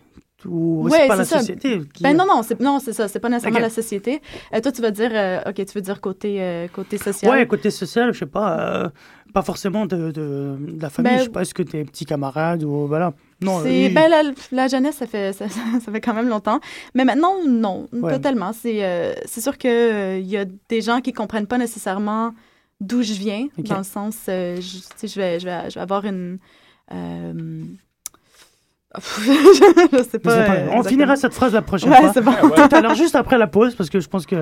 [0.46, 1.40] ou Ouais, c'est pas la ça.
[1.40, 2.04] société qui...
[2.04, 4.22] Ben non, non, c'est, non, c'est ça, c'est pas nécessairement la société.
[4.54, 7.32] Euh, toi, tu vas dire, euh, OK, tu veux dire côté, euh, côté social.
[7.32, 8.92] Ouais, côté social, je sais pas,
[9.34, 12.06] pas forcément de, de, de la famille, Ben, je sais pas, est-ce que tes petits
[12.06, 13.13] camarades ou voilà.
[13.41, 16.60] Non, C'est, ben, la, la jeunesse, ça fait, ça, ça fait quand même longtemps.
[16.93, 18.13] Mais maintenant, non, Ouais.
[18.13, 18.54] totalement.
[18.54, 22.34] C'est, euh, c'est sûr qu'il y a des gens qui comprennent pas nécessairement
[22.80, 26.38] d'où je viens, dans le sens, euh, je, vais, je, vais, je vais avoir une...
[29.00, 30.32] je sais pas.
[30.34, 32.22] Euh, on finira cette phrase la prochaine Ouais, fois.
[32.22, 32.50] bon.
[32.50, 34.38] Tout à l'heure, juste après la pause, parce que je pense qu'il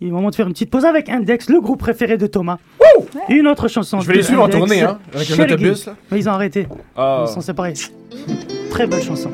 [0.00, 2.58] est moment de faire une petite pause avec Index, le groupe préféré de Thomas.
[3.28, 4.00] Une autre chanson.
[4.00, 5.94] Je vais les suivre en tournée, hein, avec un autobus, là.
[6.10, 6.68] Mais ils ont arrêté.
[6.96, 7.24] Ah.
[7.26, 7.74] Ils sont séparés.
[8.70, 9.30] Très belle chanson.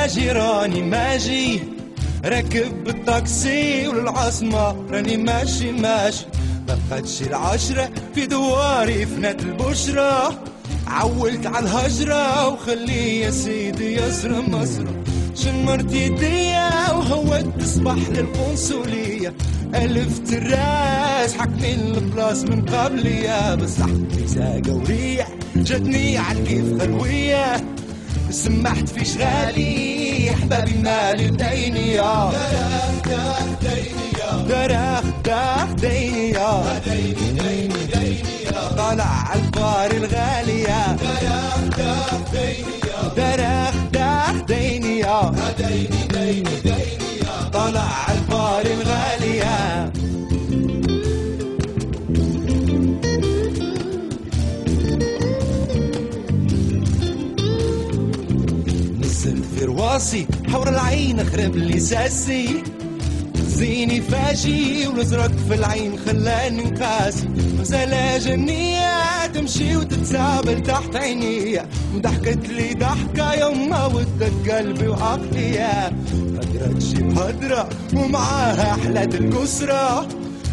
[0.00, 1.60] من بلا جيراني ماجي.
[2.24, 6.26] راكب بالطاكسي وللعاصمة راني ماشي ماشي.
[6.90, 10.42] بقتش العشرة في دواري فنات البشرة.
[10.86, 15.02] عولت على الهجرة وخلي يا سيدي يسرى مسرى
[15.34, 19.34] شمرت يديا وهودت صباح للقنصلية.
[19.74, 23.54] ألفت الراس حكمي البلاص من قبلية.
[23.54, 23.86] بصح
[24.26, 27.56] ساقة وريح جاتني عالكيف خلوية
[28.30, 29.89] سمحت في شغالي
[30.30, 33.44] يحببنا للدينية دراخ داخ
[34.48, 45.30] دراخ داخ دينية ديني ديني دينية الغالية دراخ داخ دينية دراخ داخ دينية
[48.66, 49.19] الغالية
[60.00, 62.62] في رواسي حور العين خرب لي ساسي.
[63.46, 71.62] زيني فاشي والازرق في العين خلاني قاسي غزالة جنية تمشي وتتسابل تحت عيني.
[71.94, 80.08] وضحكت لي ضحكة يما ودك قلبي وعقلي هدرت شي بهدرة ومعاها حلات الكسرة.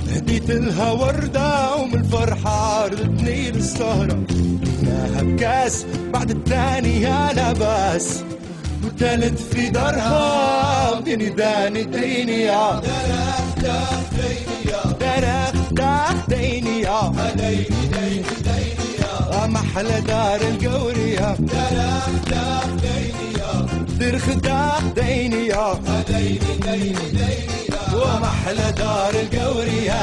[0.09, 4.19] هديت لها وردة ومن الفرحة ردتني للسهرة.
[4.29, 8.23] جبناها بكاس بعد التاني يا لباس
[8.97, 17.11] وتالت في دارها وديني داني ديني يا درخ دخ ديني يا درخ دخ ديني يا
[17.35, 18.89] ديني ديني ديني
[19.31, 23.65] يا محلى دار القورية درخ دخ ديني يا
[23.99, 25.73] درخ دخ ديني يا
[26.07, 30.01] ديني ديني ديني يا ومحلى دار القورية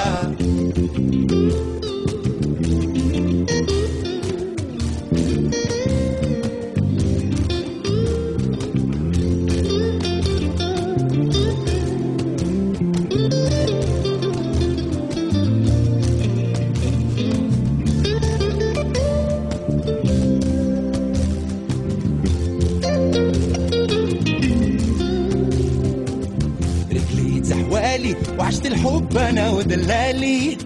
[28.65, 30.59] وعشت الحب أنا ودلالي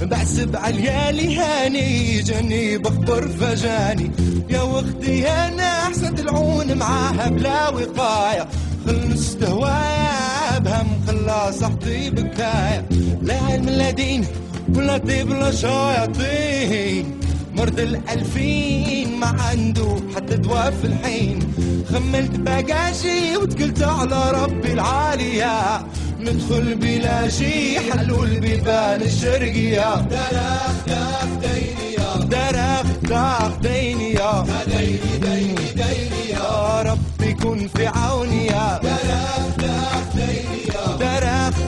[0.00, 4.10] بحسب عاليالي هاني جاني بخبر فجاني.
[4.50, 8.48] يا وختي أنا حسد العون معاها بلا وقاية.
[8.86, 12.88] خلصت هوايا بهم خلا صحتي بكاية.
[13.22, 14.26] لا علم لا دين
[14.74, 17.20] ولا طيب ولا شياطين.
[17.54, 21.52] مرض الألفين ما عنده حتى دواء في الحين.
[21.92, 25.86] خملت باجاشي وتكلت على ربي العالية.
[26.20, 32.10] ندخل بلا شي حلو البيبان الشرقية دراخ داخ ديني يا.
[32.24, 36.82] داخ دينيا ديني ديني دينيا يا.
[36.82, 38.80] رب كن في عوني يا.
[38.82, 40.84] دراخ داخ ديني يا.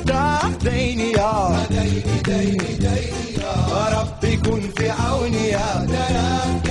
[0.04, 1.32] داخ دينيا
[1.70, 2.96] ديني ديني دينيا
[3.38, 3.88] يا.
[3.98, 5.86] رب كن في عوني يا.
[5.92, 6.61] دراخ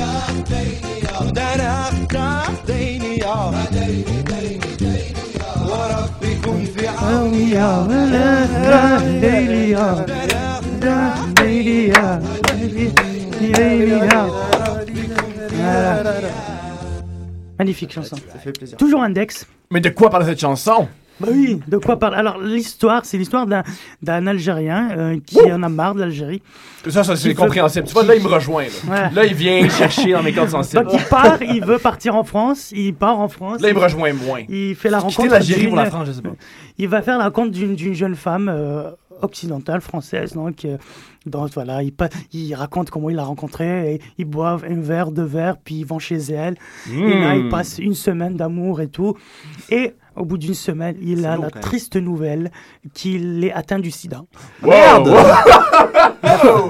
[17.57, 18.15] Magnifique chanson.
[18.15, 18.77] Ça fait plaisir.
[18.77, 19.45] Toujours Index.
[19.71, 20.87] Mais de quoi parle cette chanson?
[21.21, 23.63] Bah oui, de quoi parle Alors l'histoire, c'est l'histoire d'un
[24.01, 26.41] d'un Algérien euh, qui en a marre de l'Algérie.
[26.89, 27.85] Ça, ça c'est compréhensible.
[27.87, 28.63] Tu vois, là, il me rejoint.
[28.63, 29.09] Là, Ouais.
[29.13, 30.83] Là, il vient chercher dans mes cordes sensibles.
[30.83, 33.61] Donc il part, il veut partir en France, il part en France.
[33.61, 34.41] Là, il me rejoint moins.
[34.49, 36.29] Il fait la rencontre l'Algérie pour la France, je sais pas.
[36.77, 38.89] Il va faire la rencontre d'une d'une jeune femme euh,
[39.21, 40.77] occidentale, française, donc, euh,
[41.25, 41.93] donc voilà, il,
[42.33, 45.85] il raconte comment il l'a rencontrée, et ils boivent un verre, deux verres, puis ils
[45.85, 46.55] vont chez elle,
[46.91, 47.39] et là Hmm.
[47.45, 49.15] ils passent une semaine d'amour et tout,
[49.69, 52.51] et au bout d'une semaine, il a long, la triste nouvelle
[52.93, 54.23] qu'il est atteint du sida.
[54.61, 55.09] Merde!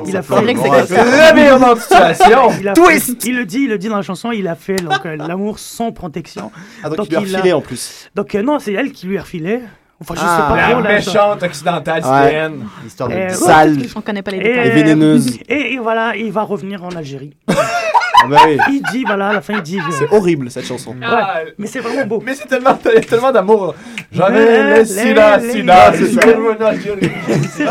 [0.08, 0.48] Il a comme
[0.86, 1.04] ça.
[1.30, 2.50] Revirement de situation!
[2.60, 3.22] il a Twist!
[3.22, 5.16] fait- il le dit, il le dit dans la chanson, il a fait donc, euh,
[5.16, 6.52] l'amour sans protection.
[6.84, 8.10] Ah, donc, Donc, il lui a il a- refilé en plus.
[8.16, 9.62] Donc euh, non, c'est elle qui lui a refilé.
[10.02, 10.36] Enfin, je Ah.
[10.38, 10.82] sais pas La trop.
[10.82, 12.24] là, méchante occidentale Ouais.
[12.26, 12.68] citoyenne.
[12.86, 13.14] Histoire de.
[13.16, 13.78] Euh, Sale.
[13.96, 14.68] On connaît pas les Et, détails.
[14.68, 15.38] Et vénéneuse.
[15.48, 17.34] Et, et voilà, il va revenir en Algérie.
[18.24, 18.60] Ah bah oui.
[18.70, 19.80] Il dit, voilà, à la fin, il dit.
[19.80, 20.96] euh, C'est horrible cette chanson.
[21.02, 22.22] Ah, mais c'est vraiment beau.
[22.24, 23.74] Mais c'est tellement, tellement d'amour.
[24.12, 26.26] J'avais sida, les- sida, les- c'est
[26.62, 27.10] un Algérien.
[27.50, 27.66] C'est.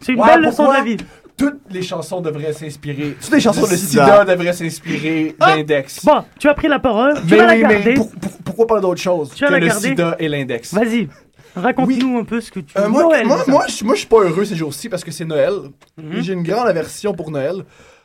[0.00, 0.96] C'est une Ouais, belle leçon de la vie.
[1.36, 3.16] Toutes les chansons devraient s'inspirer.
[3.20, 4.24] Toutes les chansons de sida, sida.
[4.24, 6.04] devraient s'inspirer d'index.
[6.04, 7.82] Bon, tu as pris la parole, tu mais vas la garder.
[7.84, 9.88] mais pour- pour- pourquoi pas d'autre chose Tu que la le garder?
[9.88, 10.72] sida et l'index?
[10.72, 11.08] Vas-y,
[11.56, 14.08] raconte-nous un peu ce que tu Euh, moi, Noël, moi, moi, je, moi, je suis
[14.08, 15.52] pas heureux ces jours-ci parce que c'est Noël.
[15.96, 16.20] Mhm.
[16.22, 17.64] J'ai une grande aversion pour Noël.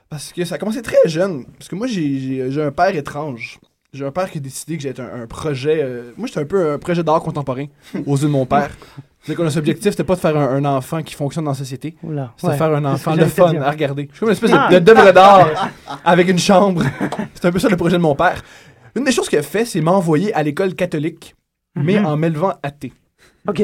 [0.09, 1.45] Parce que ça a commencé très jeune.
[1.59, 3.59] Parce que moi, j'ai un père étrange.
[3.93, 5.81] J'ai un père qui a décidé que j'étais un, un projet.
[5.83, 7.65] euh, moi, j'étais un peu un projet d'art contemporain
[8.07, 8.71] aux yeux de mon père.
[9.23, 11.57] C'est que notre objectif, c'était pas de faire un, un enfant qui fonctionne dans la
[11.57, 11.95] société.
[12.01, 12.57] C'était de ouais.
[12.57, 14.07] faire un enfant le fun à regarder.
[14.11, 14.69] Je suis comme une espèce de- Ah.
[14.73, 15.69] de d'œuvre d'art
[16.05, 16.83] avec une chambre.
[17.33, 18.41] C'est un peu ça le projet de mon père.
[18.95, 21.35] Une des choses qu'il a fait, c'est m'envoyer à l'école catholique,
[21.75, 22.05] mais Mhm.
[22.05, 22.91] en m'élevant athée.
[23.47, 23.61] Ok.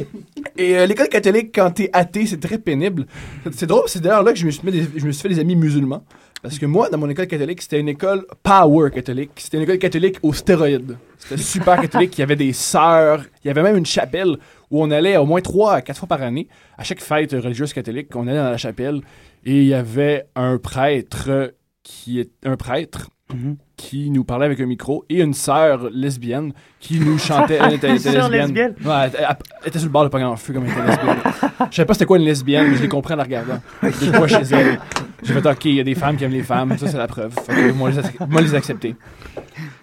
[0.57, 3.05] Et euh, l'école catholique, quand t'es athée, c'est très pénible.
[3.51, 5.39] C'est drôle, c'est d'ailleurs là que je me, suis des- je me suis fait des
[5.39, 6.03] amis musulmans.
[6.41, 9.31] Parce que moi, dans mon école catholique, c'était une école power catholique.
[9.37, 10.95] C'était une école catholique aux stéroïdes.
[11.17, 12.15] C'était super catholique.
[12.17, 13.23] Il y avait des sœurs.
[13.43, 14.37] Il y avait même une chapelle
[14.71, 16.47] où on allait au moins trois à quatre fois par année.
[16.77, 19.01] À chaque fête religieuse catholique, on allait dans la chapelle.
[19.43, 23.57] Et il y avait un prêtre qui est un prêtre Mhm.
[23.75, 27.57] qui nous parlait avec un micro et une sœur lesbienne qui nous chantait.
[27.59, 28.31] Elle était, lesbienne.
[28.31, 28.75] lesbienne?
[28.85, 31.17] Ouais, elle, elle était sur le bord de pognon en feu comme elle était lesbienne.
[31.71, 33.59] Je savais pas c'était quoi une lesbienne, mais je l'ai compris en la regardant.
[33.81, 34.79] J'ai quoi chez elle.
[35.23, 37.07] J'ai fait OK, il y a des femmes qui aiment les femmes, ça c'est la
[37.07, 37.33] preuve.
[37.47, 38.95] Fait que moi, les, moi, les accepter.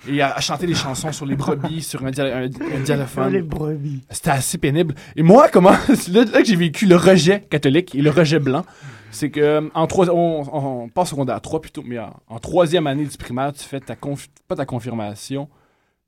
[0.09, 3.33] Et elle, elle chantait des chansons sur les brebis, sur un, dia- un- un dialophone.
[3.33, 4.03] Les brebis.
[4.11, 4.95] C'était assez pénible.
[5.17, 5.71] Et moi, comment.
[6.13, 8.65] Là, là que j'ai vécu le rejet catholique et le rejet blanc.
[9.13, 12.39] C'est que euh, en trois, on, on, pas en secondaire 3 plutôt, mais en, en
[12.41, 15.49] troisième année du primaire, tu fais ta conf- pas ta confirmation,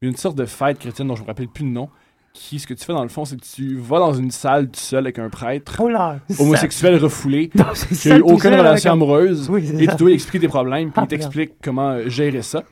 [0.03, 1.89] mais une sorte de fête chrétienne dont je me rappelle plus le nom.
[2.33, 4.67] Qui, ce que tu fais dans le fond, c'est que tu vas dans une salle
[4.67, 6.19] tout seul avec un prêtre Oh là.
[6.41, 7.49] homosexuel refoulé
[7.89, 9.93] qui ça, a eu aucune relation un- amoureuse Oui, et ça.
[9.93, 12.65] tu dois lui expliquer tes problèmes puis Ah, il t'explique comment gérer ça.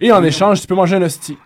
[0.00, 1.36] Et en échange, tu peux manger un hostie.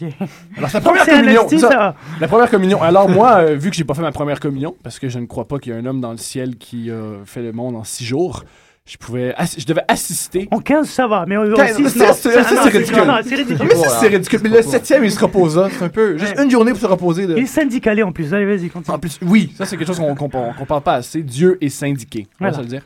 [0.00, 0.08] Ok.
[0.56, 1.42] Alors, c'est la Donc, première communion.
[1.44, 1.68] esti, ça.
[1.68, 1.94] ça.
[2.20, 2.82] La première communion.
[2.82, 5.26] Alors moi, euh, vu que j'ai pas fait ma première communion, parce que je ne
[5.26, 7.76] crois pas qu'il y a un homme dans le ciel qui euh, fait le monde
[7.76, 8.44] en six jours,
[8.84, 10.48] je pouvais, je devais assister.
[10.50, 12.12] En 15, ça va, mais en Quinze, 6, ça, non.
[12.14, 12.96] c'est- ça, Ah, non, c'est ridicule.
[13.06, 13.66] non, C'est ridicule.
[13.68, 14.40] Mais ça, c'est ridicule.
[14.42, 15.68] Mais le septième, il se reposa.
[15.70, 17.24] C'est un peu juste une journée pour se reposer.
[17.24, 18.32] Il est syndicalé en plus.
[18.34, 18.94] Allez, vas-y, continue.
[18.94, 21.22] En plus, oui, ça c'est quelque chose qu'on qu'on parle pas assez.
[21.22, 22.82] Dieu est syndiqué, on va se le dire.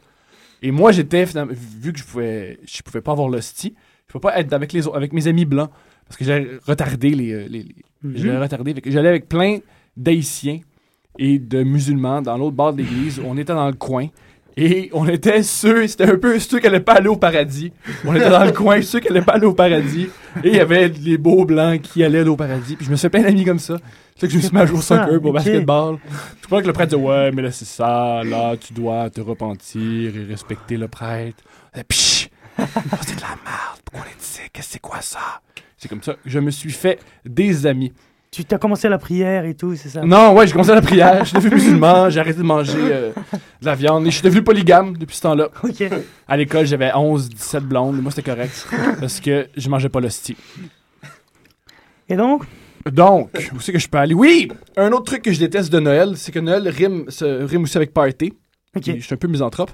[0.62, 3.75] Et moi, j'étais finalement- vu que je pouvais, je pouvais pas avoir l'hostie,
[4.07, 5.71] je pouvais pas être avec les autres- avec mes amis blancs
[6.07, 7.66] parce que j'allais retarder les, euh, les,
[8.03, 8.12] Mhm.
[8.16, 8.75] j'allais retarder.
[8.87, 9.59] J'allais avec plein
[9.97, 10.61] d'haïtiens
[11.19, 13.21] et de musulmans dans l'autre bord de l'église.
[13.25, 14.09] On était dans le coin.
[14.59, 17.73] Et on était ceux, c'était un peu ceux qui allaient pas aller au paradis.
[18.07, 20.09] On était dans le coin, ceux qui allaient pas aller au paradis.
[20.42, 22.75] Et il y avait les beaux blancs qui allaient aller au paradis.
[22.75, 23.77] Puis je me suis fait plein d'amis comme ça.
[24.17, 25.35] C'est que je me suis mis à jouer au ça, soccer, au ok.
[25.35, 25.98] basketball.
[26.40, 29.21] Je crois que le prêtre dit Ouais, mais là c'est ça, là tu dois te
[29.21, 31.44] repentir et respecter le prêtre.
[31.87, 32.29] Psh!
[32.77, 34.40] Oh, c'est de la merde, pourquoi on est ici?
[34.52, 35.40] Qu'est-ce que c'est quoi ça?
[35.77, 37.92] C'est comme ça que je me suis fait des amis.
[38.31, 40.02] Tu t'as commencé la prière et tout, c'est ça?
[40.02, 43.12] Non, ouais, j'ai commencé la prière, je suis devenu musulman, j'ai arrêté de manger euh,
[43.60, 45.48] de la viande et je suis devenu polygame depuis ce temps-là.
[45.62, 45.83] Ok.
[46.29, 48.67] À l'école, j'avais 11, 17 blondes, moi c'était correct
[49.00, 50.37] parce que je mangeais pas l'hostie.
[52.08, 52.44] Et donc?
[52.92, 54.14] Donc, où c'est que je peux aller?
[54.14, 54.48] Oui!
[54.77, 57.77] Un autre truc que je déteste de Noël, c'est que Noël rime, se, rime aussi
[57.77, 58.33] avec party.
[58.77, 58.88] Ok.
[58.88, 59.71] Et Je suis un peu misanthrope.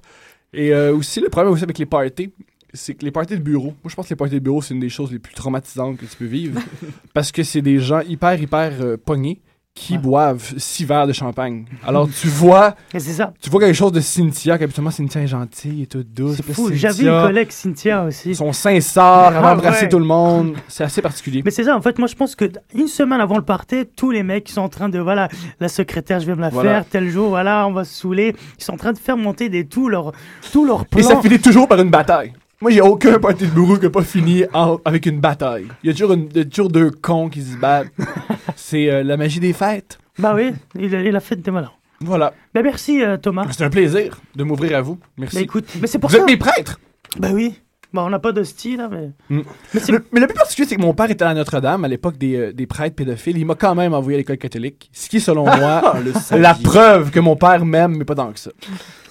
[0.54, 2.32] Et euh, aussi, le problème aussi avec les parties,
[2.72, 4.74] c'est que les parties de bureau, moi je pense que les parties de bureau, c'est
[4.74, 6.60] une des choses les plus traumatisantes que tu peux vivre.
[7.14, 9.40] parce que c'est des gens hyper, hyper euh, pognés
[9.74, 9.98] qui Ouais.
[10.00, 11.64] boivent six verres de champagne.
[11.86, 13.32] Alors, tu vois, c'est ça.
[13.40, 16.36] tu vois quelque chose de Cynthia, qu'habituellement, Cynthia est gentille et toute douce.
[16.44, 16.68] C'est fou.
[16.74, 18.34] J'avais une collègue Cynthia aussi.
[18.34, 19.88] Son sincère, elle va Ah, embrasser ouais.
[19.88, 20.56] tout le monde.
[20.68, 21.40] C'est assez particulier.
[21.42, 24.10] Mais c'est ça, en fait, moi je pense que une semaine avant le party, tous
[24.10, 26.70] les mecs qui sont en train de, voilà, la secrétaire, je vais me la Voilà.
[26.70, 28.36] faire, tel jour, voilà, on va se saouler.
[28.58, 30.12] Ils sont en train de faire monter des tout leur,
[30.52, 31.22] tout leur Et ça plan.
[31.22, 32.34] finit toujours par une bataille.
[32.62, 35.66] Moi, j'ai aucun party de bourreau qui n'a pas fini en- avec une bataille.
[35.82, 37.88] Il y a toujours, une- il y a toujours deux cons qui se battent.
[38.56, 39.98] C'est euh, la magie des fêtes.
[40.18, 41.72] Bah oui, il, a- il a fait des malins.
[42.00, 42.32] Voilà.
[42.54, 43.46] Bah merci euh, Thomas.
[43.50, 44.96] C'est un plaisir de m'ouvrir à vous.
[45.18, 45.36] Merci.
[45.36, 46.22] Bah écoute, mais c'est pour vous ça.
[46.22, 46.78] êtes mes prêtres.
[47.18, 47.54] Bah oui.
[47.92, 49.10] Bah on n'a pas d'hostie là, mais.
[49.28, 49.42] Mm.
[49.88, 52.36] Le- mais le plus particulier, c'est que mon père était à Notre-Dame à l'époque des,
[52.36, 53.36] euh, des prêtres pédophiles.
[53.38, 54.88] Il m'a quand même envoyé à l'école catholique.
[54.92, 55.94] Ce qui, selon moi,
[56.30, 58.50] la preuve que mon père m'aime, mais pas tant que ça.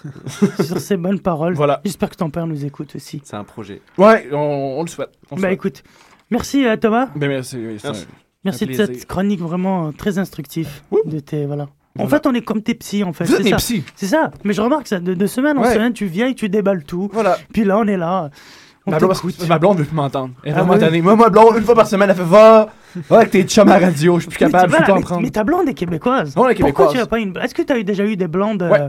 [0.64, 1.54] sur ces bonnes paroles.
[1.54, 1.82] Voilà.
[1.86, 3.22] J'espère que ton père nous écoute aussi.
[3.24, 3.82] C'est un projet.
[3.98, 4.38] Ouais, on,
[4.80, 5.12] on le souhaite.
[5.32, 5.54] On Bah souhaite.
[5.54, 5.84] écoute,
[6.30, 7.08] merci euh, Thomas.
[7.16, 7.58] Ben, merci.
[7.58, 7.78] oui,
[8.44, 8.66] Merci.
[8.66, 10.68] de cette chronique vraiment euh, très instructive.
[10.92, 11.00] Ouh.
[11.06, 11.64] De tes, voilà.
[12.00, 12.10] En Voilà.
[12.10, 13.26] fait, on est comme tes psys en fait.
[13.26, 13.56] Vous êtes C'est ça.
[13.58, 13.84] psys.
[13.96, 14.32] C'est ça.
[14.44, 15.74] Mais je remarque ça de, de semaine en Ouais.
[15.74, 17.10] semaine, tu viens et tu déballes tout.
[17.14, 17.38] Voilà.
[17.54, 18.30] Puis là, on est là.
[18.88, 19.14] On Ma blonde,
[19.48, 20.34] ma blonde veut plus m'entendre.
[20.44, 21.04] Elle est Ah tannée.
[21.04, 22.70] Moi, ma blonde, une fois par semaine, elle fait Va,
[23.10, 24.16] va avec tes chums à radio.
[24.18, 25.22] Je suis plus Mais capable, tu- je peux pas en mais- prendre.
[25.22, 26.36] Mais ta blonde est québécoise.
[26.36, 26.94] Non, elle est Pourquoi québécoise.
[26.94, 27.38] tu as pas une.
[27.38, 28.64] Est-ce que tu as déjà eu des blondes.
[28.64, 28.88] euh, Ouais.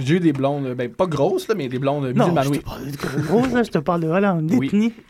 [0.00, 2.90] J'ai des blondes, ben, pas grosses, là, mais des blondes non, musulmanes, je te parle
[2.90, 4.92] de grosses, là, je te parle de d'ethnie.
[4.96, 5.04] Oui.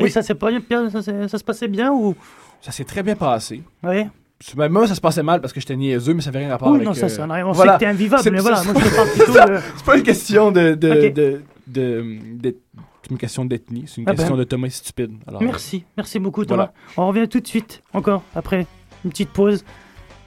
[0.00, 0.10] oui.
[0.10, 0.50] ça s'est pas
[0.90, 2.14] ça, ça se passait bien ou?
[2.60, 3.62] Ça s'est très bien passé.
[3.82, 3.94] Oui.
[3.94, 4.10] Même
[4.56, 6.58] ben, moi, ça se passait mal parce que j'étais niaiseux, mais ça n'avait rien à
[6.58, 6.88] voir oui, avec...
[6.88, 7.22] non, ça, ça.
[7.22, 7.72] Euh, On voilà.
[7.72, 8.62] sait que t'es invivable, mais voilà.
[9.76, 10.74] C'est pas une question de...
[10.74, 12.56] de, de, de,
[13.02, 14.40] c'est une question d'ethnie, c'est une ah question ben.
[14.40, 15.12] de Thomas stupide.
[15.28, 16.72] Alors, merci, merci beaucoup Thomas.
[16.96, 17.08] Voilà.
[17.08, 18.66] On revient tout de suite, encore après
[19.04, 19.64] une petite pause.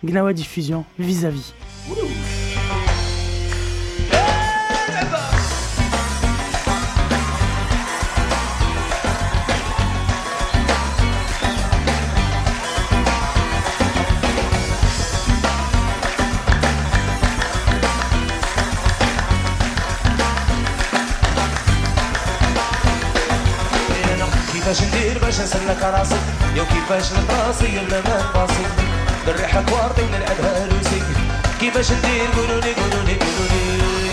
[0.02, 1.54] Gnawa Diffusion, vis-à-vis.
[1.90, 2.39] vis.
[25.30, 26.16] كيفاش نسلك راسي.
[26.56, 28.66] يو كيفاش نطراسي ولا ما نباصي
[29.26, 31.02] بالريحة كوارطي من الأبهى روسي
[31.60, 34.10] كيفاش ندير؟ قولولي قولولي قولولي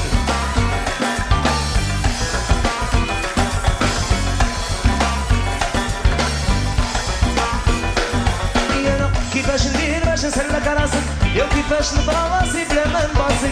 [9.33, 11.03] كيفاش ندير باش نسلك راسك
[11.35, 13.51] يا كيفاش نبغى راسي بلا ما نباصي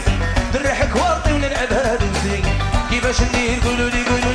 [0.52, 2.42] بالريح كوارطي ونلعبها دوزي
[2.90, 4.33] كيفاش ندير؟ قولولي قولولي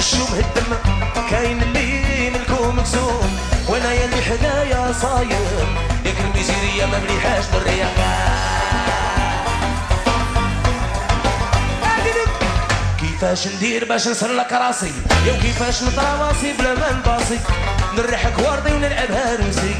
[0.00, 0.76] اللي عشو مهدم
[1.30, 3.38] كاين اللي ملكو مكسوم
[3.68, 5.66] وأنا يا اللي حدايا صاير
[6.04, 7.90] ياك الميزيرية ما مليحاش بالرياح.
[13.00, 14.92] كيفاش ندير باش نسلك راسي؟
[15.26, 17.38] يا كيفاش نطرا راسي بلا ما نباصي
[17.98, 19.74] نريحك وردي ونلعبها روسي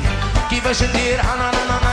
[0.51, 1.89] كيفاش ندير؟ هنا نا نا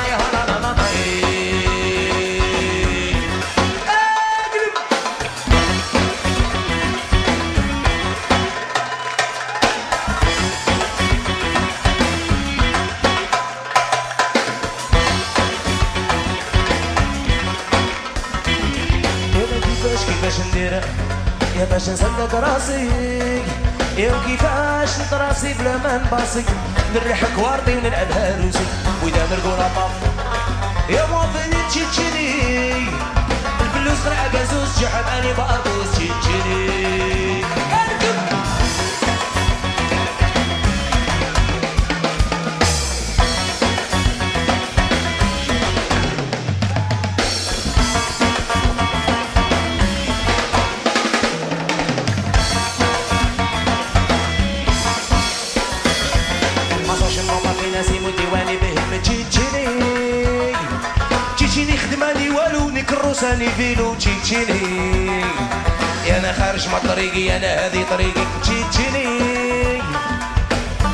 [21.78, 22.90] كيفاش نصدق راسي.
[23.98, 26.44] يو كيفاش نطراسي بلا ما نباسي
[26.96, 28.66] نريحك واردي ونلعب هاروسي
[29.04, 29.92] وإذا مرقو طاف.
[30.90, 32.32] يا موطني تشيتشيني
[33.62, 37.44] الفلوس راه بازوس جحب أني باربوس تشيتشيني
[63.38, 65.22] مستني فيلو تشيتشيني
[66.08, 68.24] يا أنا خارج من طريقي أنا هذه طريقي.
[68.42, 69.06] تشيتشيني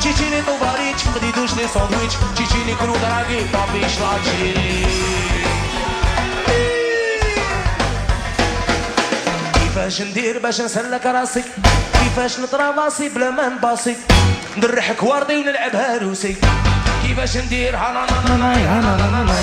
[0.00, 2.14] تجي تجيني فقدي دوش لي ساندويتش.
[2.36, 4.18] تشيتشيني كرو كنو دراكي بابي شلا
[9.54, 11.42] كيفاش ندير باش نسلك راسي؟
[11.92, 13.96] كيفاش نطرا باسي بلا ما نباصي
[14.56, 16.36] نرحك وردي ونلعبها روسي
[17.02, 19.33] كيفاش ندير؟ هانا نانا نانا نانا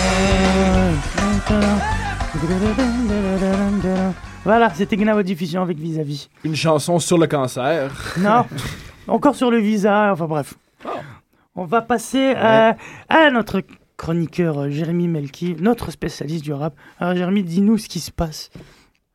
[4.43, 6.29] Voilà, c'était Gnawa Diffusion avec Vis-à-vis.
[6.43, 7.91] Une chanson sur le cancer.
[8.19, 8.45] Non,
[9.07, 10.55] encore sur le visa, enfin bref.
[10.85, 10.89] Oh.
[11.55, 12.75] On va passer à,
[13.09, 13.61] à notre
[13.97, 16.73] chroniqueur euh, Jérémy Melki, notre spécialiste du rap.
[16.99, 18.49] Alors Jérémy, dis-nous ce qui se passe.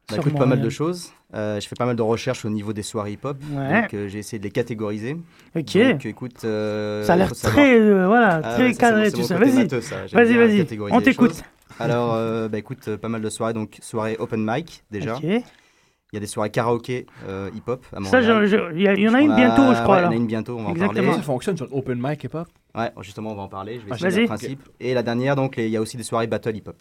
[0.09, 1.11] Bah, écoute, pas mal de choses.
[1.35, 3.37] Euh, je fais pas mal de recherches au niveau des soirées hip-hop.
[3.53, 3.83] Ouais.
[3.83, 5.17] Donc euh, j'ai essayé de les catégoriser.
[5.57, 5.77] Ok.
[5.77, 6.45] Donc écoute.
[6.45, 9.17] euh, Ça a l'air très, euh, voilà, Ah très cadré, ça.
[9.17, 9.67] côté Vas-y,
[10.13, 10.67] vas-y, vas-y.
[10.93, 11.43] On t'écoute.
[11.79, 13.53] Alors, euh, bah, écoute, euh, pas mal de soirées.
[13.53, 15.17] Donc, soirée open mic, déjà.
[15.17, 15.23] Ok.
[15.25, 18.73] Il y a des soirées karaoké euh, hip-hop à Ça, Montréal.
[18.77, 19.97] il y, en a une bientôt, je crois.
[19.97, 20.03] ouais, là.
[20.03, 21.03] Il y en a une bientôt, on va en Exactement.
[21.03, 21.17] parler.
[21.17, 22.47] Ça fonctionne sur Open Mic hip-hop?
[22.77, 23.81] Ouais, justement, on va en parler.
[23.81, 24.21] Je vais Ah, expliquer vas-y.
[24.23, 24.69] le principe.
[24.81, 26.77] Et la dernière, donc, il y a aussi des soirées battle hip-hop.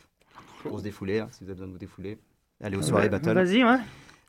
[0.64, 2.18] Pour se défouler, hein, si vous avez besoin de vous défouler.
[2.64, 3.34] Allez aux soirées battle.
[3.34, 3.78] Vas-y, ouais.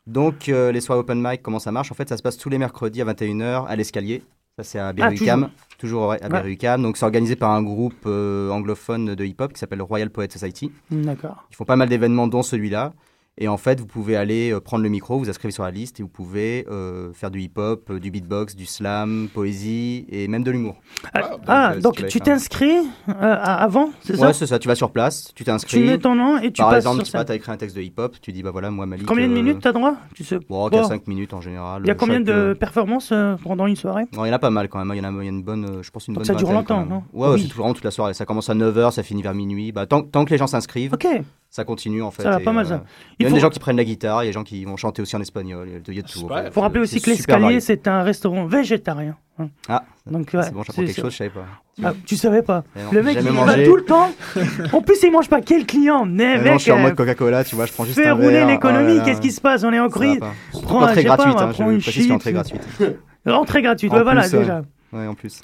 [0.07, 1.91] Donc, euh, les soirées open mic, comment ça marche?
[1.91, 4.23] En fait, ça se passe tous les mercredis à 21h à l'escalier.
[4.57, 5.51] Ça, c'est à Berry-UQAM.
[5.77, 6.07] toujours.
[6.07, 6.77] ouais, à Ouais.
[6.79, 10.27] Donc, c'est organisé par un groupe euh, anglophone de hip-hop qui s'appelle le Royal Poet
[10.31, 10.71] Society.
[10.89, 11.45] D'accord.
[11.51, 12.93] Ils font pas mal d'événements, dont celui-là.
[13.39, 15.99] Et en fait, vous pouvez aller euh, prendre le micro, vous inscrivez sur la liste
[15.99, 20.43] et vous pouvez euh, faire du hip-hop, euh, du beatbox, du slam, poésie et même
[20.43, 20.77] de l'humour.
[21.13, 22.77] Ah, Donc, ah, euh, donc tu t'inscris
[23.09, 24.27] euh, avant, c'est ça?
[24.27, 24.57] Ouais, c'est ça.
[24.57, 25.77] Tu vas sur place, tu t'inscris.
[25.77, 27.75] Tu mets ton nom et tu Par passes exemple, sur tu t'as écrit un texte
[27.75, 29.05] de hip-hop, tu dis bah voilà, moi Malik.
[29.05, 29.95] Combien de euh, minutes t'as droit?
[30.15, 30.83] Tu sais Bon, Bon.
[30.83, 31.83] 5 minutes en général.
[31.83, 34.05] Il y a combien Chaque, de performances euh, pendant une soirée?
[34.13, 34.91] Bon, il y en a pas mal quand même.
[34.97, 36.33] Il y en a, il y a une bonne, je pense une Donc bonne ça
[36.33, 37.03] dure longtemps, non?
[37.13, 37.41] Ouais, ouais, Oui.
[37.43, 38.15] c'est tout- vraiment toute la soirée.
[38.15, 39.71] Ça commence à 9h, ça finit vers minuit.
[39.71, 41.05] Bah, tant, tant que les gens s'inscrivent, Ok.
[41.49, 42.23] Ça continue en fait.
[42.23, 42.83] Ça va pas mal, euh, ça.
[43.19, 44.33] Il y Il a faut- des gens qui prennent la guitare, il y a des
[44.33, 45.67] gens qui vont chanter aussi en espagnol.
[45.67, 46.27] Il y a de- il y a de tout.
[46.27, 46.51] Fait.
[46.53, 49.15] faut rappeler aussi que l'escalier, c'est un restaurant végétarien.
[49.39, 49.47] hein.
[49.69, 51.45] Ah, Donc, ouais, c'est bon, j'apprends quelque chose, je savais pas.
[51.83, 53.61] Ah, tu savais pas non, Le mec, il y mangé.
[53.61, 54.09] va tout le temps.
[54.73, 55.41] en plus, il mange pas.
[55.41, 57.85] Quel client Mais non, mec, je suis en euh, mode Coca-Cola, tu vois, je prends
[57.85, 58.97] juste fais un rouler l'économie.
[58.99, 59.05] Oh.
[59.05, 59.63] Qu'est-ce qui se passe?
[59.63, 60.19] On est en crise.
[60.63, 62.61] Prends, Entrée gratuite, hein, prends je précise gratuite.
[63.27, 64.61] Entrée gratuite, voilà, euh, déjà.
[64.93, 65.41] Ouais, en plus.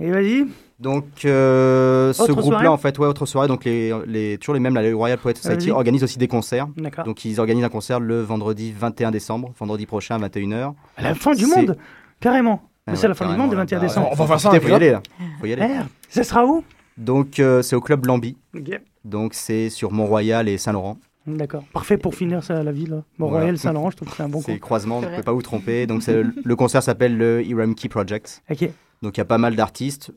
[0.00, 0.46] Et vas-y.
[0.78, 4.74] Donc, euh, ce groupe-là, en fait, ouais, autre soirée, donc les, les, toujours les mêmes,
[4.78, 6.68] les Royal Poet Society organise aussi des concerts.
[6.78, 7.04] D'accord.
[7.04, 10.72] Donc, ils organisent un concert le vendredi 21 décembre, vendredi prochain à 21h.
[10.96, 11.76] À la fin du monde,
[12.18, 12.62] carrément.
[12.86, 13.62] Mais Ah c'est ouais, la fin du monde, le là.
[13.64, 14.08] 21 Bah, décembre.
[14.10, 14.72] On va faire ça en Faut y club.
[14.74, 15.02] aller, là.
[15.38, 15.68] Faut y aller.
[15.68, 15.86] Merde.
[16.08, 16.64] Ça sera où?
[16.96, 18.38] Donc, euh, c'est au Club Lambi.
[18.56, 18.80] Ok.
[19.04, 20.96] Donc, c'est sur Mont-Royal et Saint-Laurent.
[21.26, 21.64] D'accord.
[21.72, 23.02] Parfait pour finir ça, la ville.
[23.18, 23.40] Bon, Voilà.
[23.44, 24.52] Royal Saint-Laurent, je trouve que c'est un bon c'est coup.
[24.52, 25.86] le croisement, C'est vous ne pouvez pas vous tromper.
[25.86, 28.42] Donc, c'est le, le concert s'appelle le Iram Key Project.
[28.50, 28.68] Ok.
[29.02, 30.12] Donc, il y a pas mal d'artistes.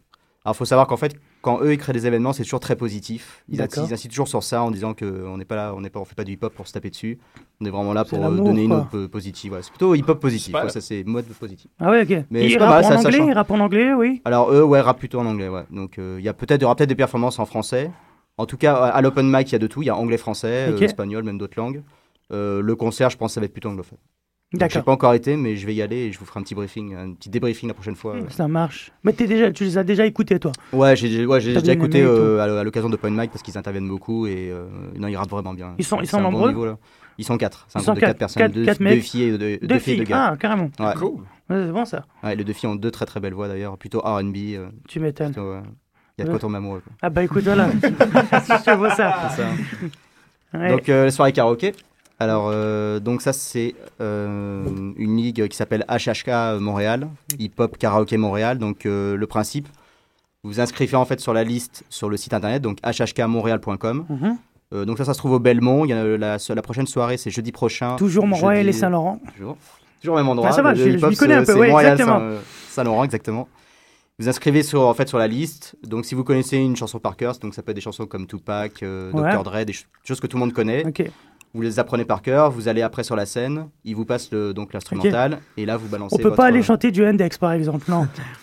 [0.45, 2.76] Alors, il faut savoir qu'en fait, quand eux, ils créent des événements, c'est toujours très
[2.76, 3.43] positif.
[3.49, 5.99] Ils ils insistent toujours sur ça en disant qu'on n'est pas là, on n'est pas,
[5.99, 7.18] on fait pas du hip-hop pour se taper dessus.
[7.62, 9.54] On est vraiment là C'est pour euh, donner une note euh, positive.
[9.54, 10.54] Ouais, c'est plutôt hip-hop positif.
[10.54, 11.70] Ouais, ça, c'est mode positif.
[11.80, 12.26] Ah ouais, ok.
[12.30, 14.22] Mais ils c'est pas rappent en ça- anglais, ils rappent en anglais, oui.
[14.26, 15.64] Alors, eux, ouais, rap plutôt en anglais, ouais.
[15.70, 17.89] Donc, euh, il y a peut-être, il y aura peut-être des performances en français.
[18.38, 19.82] En tout cas, à l'open mic, il y a de tout.
[19.82, 21.84] Il y a anglais-français, euh, espagnol, même d'autres langues.
[22.32, 24.00] Euh, le concert, je pense, que ça va être plutôt anglophone.
[24.54, 24.84] Je n'ai D'accord.
[24.84, 26.94] pas encore été, mais je vais y aller et je vous ferai un petit briefing,
[26.96, 28.16] un petit débriefing la prochaine fois.
[28.30, 28.92] Ça marche.
[29.04, 30.52] Mais déjà, tu les as déjà écoutés, toi?
[30.72, 33.58] Ouais, j'ai j'ai- ouais, j'ai déjà bien écouté euh, à l'occasion d'Open Mic parce qu'ils
[33.58, 35.74] interviennent beaucoup et euh, non, ils rappent vraiment bien.
[35.80, 36.78] Ils sont- ils C'est sont un bon nombreux niveau, là.
[37.18, 37.66] Ils sont quatre.
[37.68, 39.04] C'est un Ils groupe sont de quatre personnes, quatre- deux, quatre deux mecs.
[39.04, 40.06] filles et deux, deux Deux filles et filles.
[40.06, 40.30] gars.
[40.34, 40.70] Ah, carrément.
[40.80, 40.94] Ouais.
[40.96, 41.22] Cool.
[41.50, 42.06] Ouais, c'est bon, ça.
[42.24, 44.36] Ouais, les deux filles ont deux très très belles voix d'ailleurs, plutôt R&B.
[44.56, 45.34] euh, Tu m'étonnes.
[46.18, 46.82] Il y a de quoi tomber amoureux.
[46.86, 46.93] quoi.
[47.01, 47.70] Ah bah écoute, voilà.
[47.82, 49.30] je vois ça.
[49.36, 49.47] C'est ça.
[50.53, 50.70] Ouais.
[50.70, 51.74] Donc euh, les soirées karaoké.
[52.20, 54.64] Alors euh, donc ça c'est euh,
[54.97, 57.07] une ligue qui s'appelle HHK Montréal,
[57.39, 58.59] Hip Hop Karaoké Montréal.
[58.59, 59.68] Donc euh, le principe,
[60.43, 64.05] vous vous inscrivez en fait sur la liste sur le site internet donc hhkmontréal.com.
[64.74, 65.86] Euh, donc ça ça se trouve au Belmont.
[65.86, 67.95] Il y a la, la prochaine soirée c'est jeudi prochain.
[67.95, 69.20] Toujours Mont-Royal Jeudi- et Saint-Laurent.
[69.36, 69.57] Toujours,
[69.99, 70.49] toujours au même endroit.
[70.49, 72.20] Ah, ça va, Le- je- je connais un c'est- peu, c'est ouais, Montréal, exactement.
[72.20, 73.47] Saint- Saint-Laurent exactement.
[74.20, 75.76] Vous inscrivez sur, en fait, sur la liste.
[75.84, 78.28] Donc, si vous connaissez une chanson par cœur, donc ça peut être des chansons comme
[78.28, 79.34] Tupac, euh, Ouais.
[79.34, 79.43] Dr.
[79.43, 80.84] Dre, des ch- choses que tout le monde connaît.
[81.55, 84.53] Vous les apprenez par cœur, vous allez après sur la scène, ils vous passent le-
[84.53, 86.16] donc l'instrumental, et là vous balancez.
[86.16, 88.07] On peut votre- pas aller chanter du Index, par exemple, non.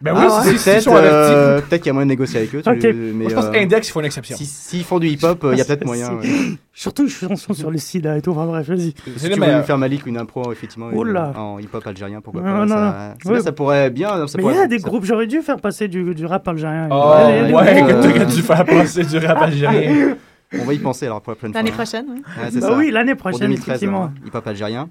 [0.00, 2.38] Ben Ah, oui, ouais, si- si- s'ils peut-être euh, qu'il y a moyen de négocier
[2.38, 2.62] avec eux.
[2.62, 4.36] tu- mais, Moi, je pense euh, qu'Index, il faut une exception.
[4.36, 6.20] si- S'ils font du hip-hop, il y a peut-être moyen.
[6.22, 6.28] Si.
[6.30, 6.56] ouais.
[6.72, 8.30] Surtout une chanson sur le sida et tout.
[8.30, 8.94] Enfin bref, vas-y.
[9.16, 11.32] Si tu veux nous faire Malik une impro, effectivement, Oh une- là.
[11.36, 12.66] en hip-hop algérien, pourquoi Non, pas.
[12.66, 13.32] non, ça, non.
[13.32, 13.40] Ouais.
[13.40, 14.24] ça pourrait bien.
[14.28, 16.46] ça Mais il y a des ça- groupes, j'aurais dû faire passer du, du rap
[16.46, 16.88] algérien.
[16.92, 20.16] Oh, ouais, que euh, t'aurais dû faire passer du rap algérien.
[20.60, 21.60] On va y penser alors pour la prochaine fois.
[21.60, 22.22] L'année prochaine, oui.
[22.40, 24.04] Ouais, c'est Bah oui, l'année prochaine, 2013, effectivement.
[24.04, 24.88] hein, hip-hop algérien.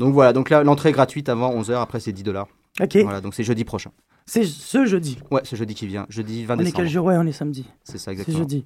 [0.00, 2.48] donc voilà, donc là, l'entrée est gratuite avant 11h, après c'est 10 dollars.
[2.80, 3.90] Ok, Voilà, donc c'est jeudi prochain.
[4.26, 5.18] c'est ce jeudi.
[5.30, 6.76] Ouais, c'est jeudi qui vient, jeudi 20 On est décembre.
[6.82, 7.04] quel jour?
[7.06, 7.66] Ouais, on est samedi.
[7.84, 8.38] C'est ça, C'est exactement.
[8.38, 8.64] jeudi.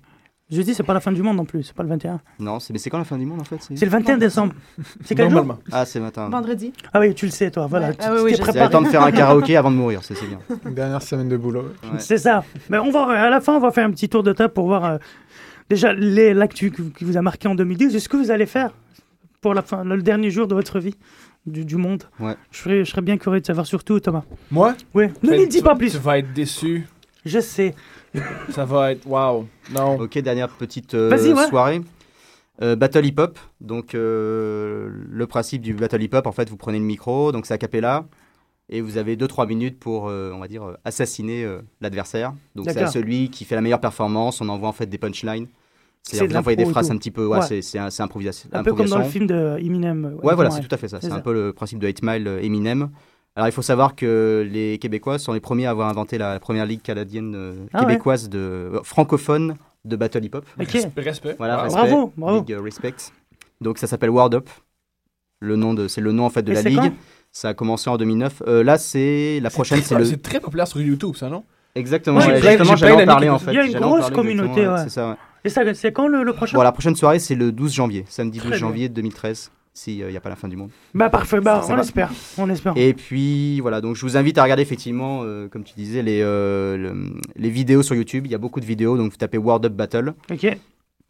[0.51, 2.21] Jeudi, c'est pas la fin du monde non plus, c'est pas le 21.
[2.39, 3.57] Non, c'est mais c'est quand la fin du monde en fait?
[3.63, 4.53] C'est le 21 décembre.
[5.03, 5.57] C'est quel jour?
[5.73, 6.29] Ah, c'est matin.
[6.29, 6.71] Vendredi.
[6.93, 7.89] Ah oui, tu le sais, toi, voilà.
[7.89, 7.95] Ouais.
[7.95, 8.67] tu Ah oui, oui, préparé.
[8.67, 10.39] le temps de faire un karaoké avant de mourir, c'est c'est bien.
[10.67, 11.63] Une dernière semaine de boulot.
[11.83, 11.99] Ouais.
[11.99, 12.45] C'est ça.
[12.69, 14.67] Mais on va, à la fin, on va faire un petit tour de table pour
[14.67, 14.99] voir euh,
[15.71, 17.95] déjà les- l'actu qui vous a marqué en 2010.
[17.95, 18.71] Est-ce que vous allez faire
[19.41, 20.95] pour la fin, le dernier jour de votre vie?
[21.47, 22.05] Du, du monde.
[22.21, 22.37] Ouais.
[22.51, 24.25] Je serais, je serais bien curieux de savoir surtout, Thomas.
[24.51, 24.75] Moi?
[24.95, 25.93] Oui, ne Ben, lui dis pas plus.
[25.93, 26.87] Tu vas être déçu.
[27.25, 27.75] Je sais.
[28.51, 29.07] Ça va être.
[29.07, 29.47] Waouh.
[29.73, 29.99] Non.
[30.01, 31.49] Ok, dernière petite euh, ouais.
[31.49, 31.81] soirée.
[32.63, 33.39] Euh, battle hip hop.
[33.61, 37.47] Donc, euh, le principe du battle hip hop, en fait, vous prenez le micro, donc
[37.47, 38.05] c'est a cappella,
[38.69, 42.33] et vous avez 2-3 minutes pour, euh, on va dire, assassiner euh, l'adversaire.
[42.55, 44.41] Donc, c'est à celui qui fait la meilleure performance.
[44.41, 45.49] On envoie en fait des punchlines.
[46.07, 47.27] C'est C'est-à-dire, de vous envoyez des phrases un petit peu.
[47.27, 47.47] Ouais, Ouais.
[47.47, 48.49] c'est- c'est un- c'est improvisation.
[48.53, 50.19] Un peu comme dans le film de Eminem.
[50.23, 50.99] Ouais, voilà, c'est tout à fait ça.
[51.01, 52.91] C'est un peu le principe de 8 Mile euh, Eminem.
[53.37, 56.67] Alors, il faut savoir que les Québécois sont les premiers à avoir inventé la première
[56.67, 57.87] ligue canadienne euh, Ah ouais.
[57.87, 60.45] québécoise de euh, francophone de battle hip hop.
[60.61, 60.69] Ok.
[60.97, 61.35] Respect.
[61.39, 61.63] Voilà, Wow.
[61.65, 62.39] respect, Bravo, bravo.
[62.39, 62.95] Ligue euh, Respect.
[63.61, 64.49] Donc ça s'appelle World Up.
[65.41, 66.93] Le nom de, c'est le nom en fait de Et la ligue.
[67.33, 68.43] Ça a commencé en 2009.
[68.47, 71.43] Euh, là, c'est la prochaine, c'est le C'est très populaire sur YouTube, ça, non?
[71.75, 72.21] exactement.
[72.21, 73.51] Ouais, ouais, j'ai j'allais en parler en fait.
[73.53, 74.83] Il y a une grosse communauté, exactement, ouais.
[74.85, 75.17] C'est ça.
[75.45, 78.05] Et ça, c'est quand le, le prochain Bon, la prochaine soirée, c'est le 12 janvier,
[78.09, 78.67] samedi 12 Très bien.
[78.69, 79.51] janvier 2013.
[79.77, 80.71] S'il n'y a pas la fin du monde.
[80.95, 82.13] Bah parfait, bah, Ça on espère.
[82.39, 82.75] On espère.
[82.77, 86.21] Et puis voilà, donc je vous invite à regarder effectivement, euh, comme tu disais, les,
[86.23, 88.25] euh, le- les vidéos sur YouTube.
[88.25, 90.15] Il y a beaucoup de vidéos, donc vous tapez World Up Battle.
[90.31, 90.47] Ok.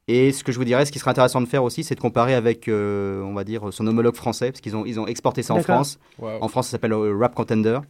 [0.09, 2.01] Et ce que je vous dirais, ce qui serait intéressant de faire aussi, c'est de
[2.01, 5.43] comparer avec, euh, on va dire, son homologue français, parce qu'ils ont, ils ont exporté
[5.43, 5.61] ça en.
[5.61, 5.99] France.
[6.18, 6.30] Wow.
[6.41, 7.80] En France, ça s'appelle euh, Rap Contender.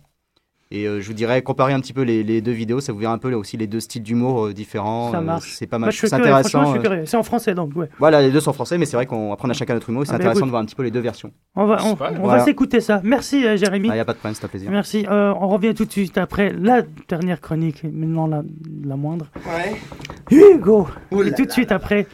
[0.77, 2.99] Et euh, je vous dirais, comparer un petit peu les, les deux vidéos, ça vous
[2.99, 5.13] verra un peu là, aussi les deux styles d'humour euh, différents.
[5.13, 5.55] Ça Euh, marche.
[5.57, 5.93] c'est pas Bah, mal.
[5.93, 6.65] je suis c'est intéressant.
[6.65, 7.07] je suis curieux.
[7.07, 7.89] C'est en français donc, ouais.
[8.01, 10.03] Voilà, les deux sont français, mais c'est vrai qu'on apprend à chacun notre humour.
[10.03, 10.47] et C'est Ah intéressant écoute.
[10.49, 11.31] de voir un petit peu les deux versions.
[11.55, 13.01] On va, on, va s'écouter ça.
[13.05, 13.87] Merci, euh, Jérémy.
[13.87, 14.69] Il n'y a pas de problème, c'est un plaisir.
[14.71, 15.07] Merci.
[15.09, 18.43] Euh, on revient tout de suite après la dernière chronique, maintenant la,
[18.85, 19.27] la moindre.
[19.47, 19.77] Ouais.
[20.37, 21.53] Hugo Et tout de là.
[21.53, 22.09] suite après,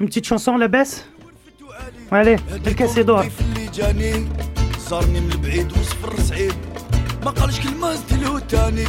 [0.00, 1.08] une petite chanson, la baisse?
[2.10, 3.22] Allez, le casser d'or.
[7.26, 8.86] ما قالش كلمة زدلو تاني.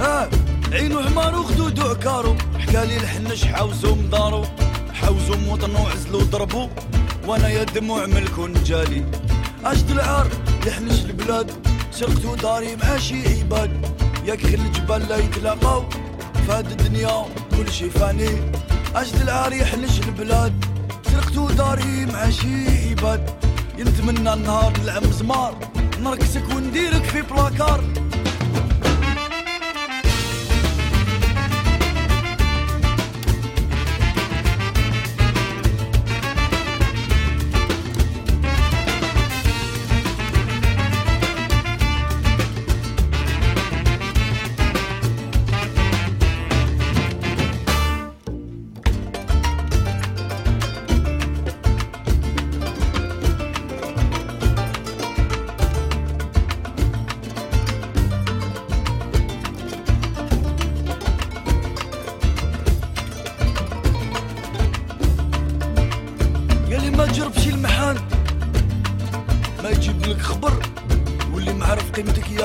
[0.00, 0.28] آه
[0.72, 4.44] عينو حمار وخدودو عكارو حكالي الحنش حاوزو من دارو
[4.92, 6.68] حاوزو موطنو عزلو ضربو.
[7.26, 9.04] وأنا يا دموع ملكو نجالي.
[9.64, 10.26] اجد العار
[10.66, 11.50] يحنش البلاد.
[11.90, 13.70] سرقتو داري مع شي عباد.
[14.24, 15.84] ياك غير الجبال لا يتلاقاو.
[16.48, 17.24] فهاد الدنيا
[17.56, 18.30] كل شي فاني.
[18.94, 20.64] اجد العار يحنش البلاد.
[21.10, 23.30] سرقتو داري مع شي عباد.
[23.78, 25.58] ينتمنى النهار نلعب مزمار
[26.02, 27.84] نركسك ونديرك في بلاكار.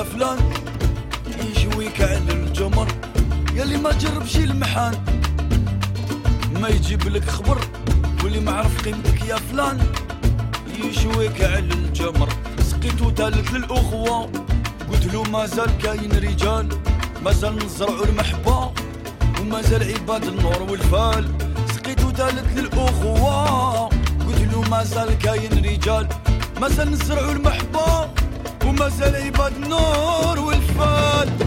[0.02, 0.38] يا فلان
[1.56, 2.88] يشويك على الجمر.
[3.54, 4.94] يا اللي ما تجرب شي المحان
[6.60, 7.58] ما يجيب لك خبر.
[8.24, 9.78] واللي ما عرف قيمتك يا فلان
[10.84, 12.28] يشويك على الجمر.
[12.62, 14.30] سقيتو تالت للأخوة
[14.92, 16.68] قلت له ما زال كاين رجال.
[17.24, 18.72] ما زال نزرعوا المحبة
[19.40, 21.24] وما زال عباد النور والفال.
[21.74, 23.88] سقيتو تالت للأخوة
[24.26, 26.08] قلت له ما زال كاين رجال.
[26.60, 28.11] ما زال نزرعوا المحبة
[28.72, 31.42] ومازال يباد النور والفاد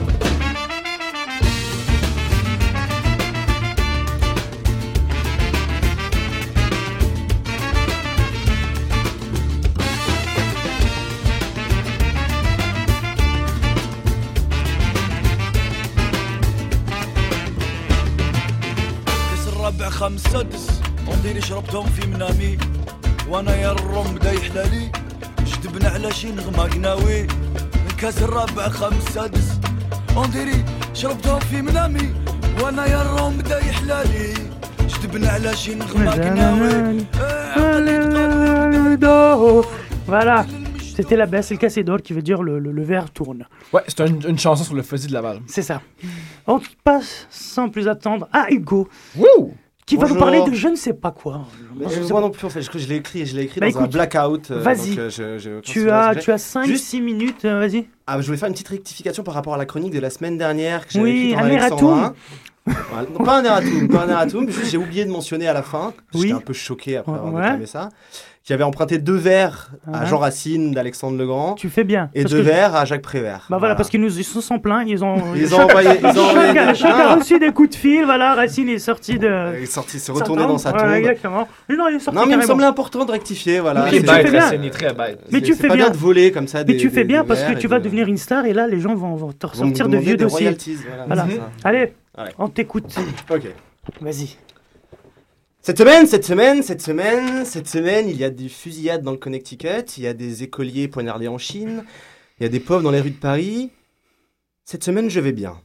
[19.64, 22.58] ربع خمسة دس عمري شربتهم في منامي
[23.30, 25.05] وأنا يا الرم بدا يحلالي.
[25.75, 27.27] جدبنا على شي نغمة قناوي
[28.01, 29.49] كاس الرابع خمس سادس
[30.17, 32.15] ونديري شربتهم في منامي
[32.63, 34.35] وانا يا الروم بدا يحلالي
[34.89, 37.05] جدبنا على شي نغمة قناوي
[40.07, 40.45] Voilà,
[40.97, 43.47] c'était la baisse, le casser d'or qui veut dire le, le, le verre tourne.
[43.73, 45.41] Ouais, c'est un- une chanson sur le fusil de Laval.
[45.47, 45.81] C'est ça.
[46.49, 49.55] On passe sans plus attendre à Hugo, Wouh!
[49.86, 51.42] Qui va nous parler de je ne sais pas quoi.
[51.76, 52.22] Mais, Je moi pas.
[52.22, 54.50] non plus, en fait, je, je l'ai écrit, je l'ai écrit Bah, dans un blackout.
[54.52, 54.96] euh, vas-y.
[54.98, 57.88] euh, Tu as, tu as 5-6 Juste- minutes, euh, vas-y.
[58.08, 60.38] Ah, je voulais faire une petite rectification par rapport à la chronique de la semaine
[60.38, 62.14] dernière que j'avais Oui, écrite en alexandrin.
[62.66, 63.08] Voilà.
[63.14, 66.18] Non, pas un erratum, pas un erratum, j'ai oublié de mentionner à la fin, que
[66.18, 66.22] Oui.
[66.24, 67.66] j'étais un peu choqué après avoir Ouais.
[67.68, 67.90] ça,
[68.46, 70.06] qui avait emprunté deux vers à Ah.
[70.06, 72.12] Jean Racine d'Alexandre le Grand Tu fais bien.
[72.14, 73.48] et deux vers à Jacques Prévert.
[73.50, 76.06] Bah voilà, parce qu'ils nous ils se sont plaints, ils ont Ils ont envoyé- ils
[76.20, 79.66] ont chacun, a reçu des coups de fil, voilà, Racine est sorti de Il est
[79.66, 80.88] sorti, s'est retourné dans sa tombe.
[80.88, 81.48] Ouais, exactement.
[81.70, 83.86] Non, il est sorti Non, mais il me semblait important de rectifier, voilà.
[83.86, 84.40] Mais Il est tu fais bien.
[84.42, 85.20] Racine, il est très bête.
[85.32, 85.90] Mais C'est- tu fais pas bien.
[85.90, 88.18] de voler comme ça Mais tu fais bien parce que tu vas de- devenir une
[88.18, 90.56] star et là les gens vont, te ressortir de vieux dossiers.
[91.08, 91.26] voilà.
[91.64, 91.94] Allez,
[92.38, 92.96] on t'écoute.
[93.32, 93.48] Ok.
[94.02, 94.38] Vas-y.
[95.66, 99.18] Cette semaine, cette semaine, cette semaine, cette semaine, il y a des fusillades dans le
[99.18, 101.84] Connecticut, il y a des écoliers poignardés en Chine,
[102.40, 103.72] il y a des pauvres dans les rues de Paris.
[104.64, 105.60] Cette semaine, je vais bien.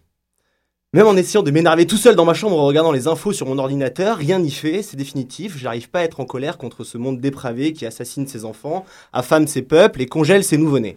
[0.94, 3.44] Même en essayant de m'énerver tout seul dans ma chambre en regardant les infos sur
[3.44, 6.96] mon ordinateur, rien n'y fait, c'est définitif, j'arrive pas à être en colère contre ce
[6.96, 10.96] monde dépravé qui assassine ses enfants, affame ses peuples et congèle ses nouveau-nés.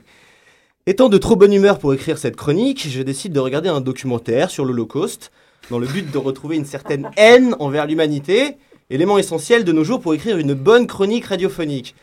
[0.85, 4.49] Étant de trop bonne humeur pour écrire cette chronique, je décide de regarder un documentaire
[4.49, 5.33] sur l'Holocauste,
[5.69, 8.55] dans le but de retrouver une certaine haine envers l'humanité,
[8.93, 11.95] élément essentiel de nos jours pour écrire une bonne chronique radiophonique.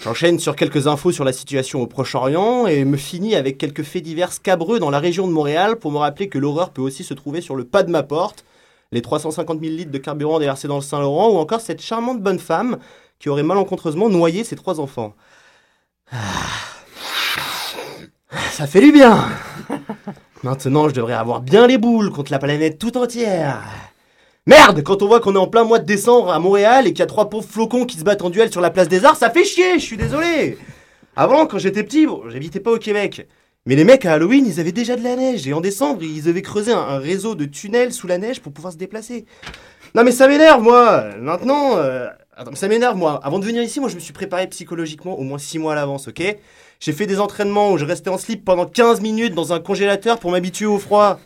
[0.00, 4.04] J'enchaîne sur quelques infos sur la situation au Proche-Orient et me finis avec quelques faits
[4.04, 7.12] divers scabreux dans la région de Montréal pour me rappeler que l'horreur peut aussi se
[7.12, 8.44] trouver sur le pas de ma porte,
[8.92, 12.38] les 350 000 litres de carburant déversés dans le Saint-Laurent ou encore cette charmante bonne
[12.38, 12.78] femme
[13.18, 15.16] qui aurait malencontreusement noyé ses trois enfants.
[16.12, 16.16] Ah.
[18.52, 19.28] Ça fait du bien
[20.44, 23.87] Maintenant, je devrais avoir bien les boules contre la planète tout entière.
[24.48, 27.00] Merde, quand on voit qu'on est en plein mois de décembre à Montréal et qu'il
[27.00, 29.16] y a trois pauvres flocons qui se battent en duel sur la place des Arts,
[29.16, 30.56] ça fait chier, je suis désolé.
[31.16, 33.28] Avant, quand j'étais petit, bon, j'habitais pas au Québec.
[33.66, 36.30] Mais les mecs à Halloween, ils avaient déjà de la neige et en décembre, ils
[36.30, 39.26] avaient creusé un, réseau de tunnels sous la neige pour pouvoir se déplacer.
[39.94, 41.04] Non mais ça m'énerve moi.
[41.20, 43.20] Maintenant, euh, attends, ça m'énerve moi.
[43.22, 45.76] Avant de venir ici, moi je me suis préparé psychologiquement au moins 6 mois à
[45.76, 46.22] l'avance, ok?
[46.80, 50.18] J'ai fait des entraînements où je restais en slip pendant 15 minutes dans un congélateur
[50.18, 51.20] pour m'habituer au froid.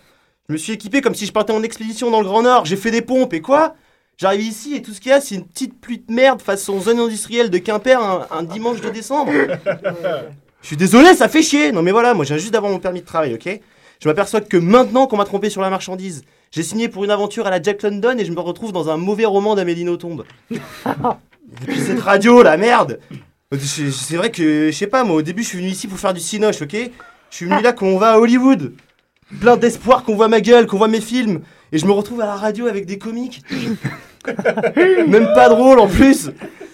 [0.48, 2.64] Je me suis équipé comme si je partais en expédition dans le Grand Nord.
[2.64, 3.74] J'ai fait des pompes et quoi?
[4.18, 6.80] J'arrive ici et tout ce qu'il y a, c'est une petite pluie de merde façon
[6.80, 9.32] zone industrielle de Quimper un, un dimanche de décembre.
[10.60, 11.72] Je suis désolé, ça fait chier.
[11.72, 13.60] Non mais voilà, moi j'ai juste d'avoir mon permis de travail, ok?
[14.00, 17.46] Je m'aperçois que maintenant qu'on m'a trompé sur la marchandise, j'ai signé pour une aventure
[17.46, 20.24] à la Jack London et je me retrouve dans un mauvais roman d'Amélie Nothomb.
[20.50, 20.56] et
[21.66, 22.98] puis cette radio, la merde
[23.58, 25.98] C'est c'est vrai que, je sais pas, moi au début je suis venu ici pour
[25.98, 26.74] faire du cinoche, ok?
[27.30, 28.74] Je suis venu là quand on va à Hollywood.
[29.40, 31.40] Plein d'espoir qu'on voit ma gueule, qu'on voit mes films.
[31.72, 33.42] Et je me retrouve à la radio avec des comiques.
[35.08, 36.30] même pas drôle en plus.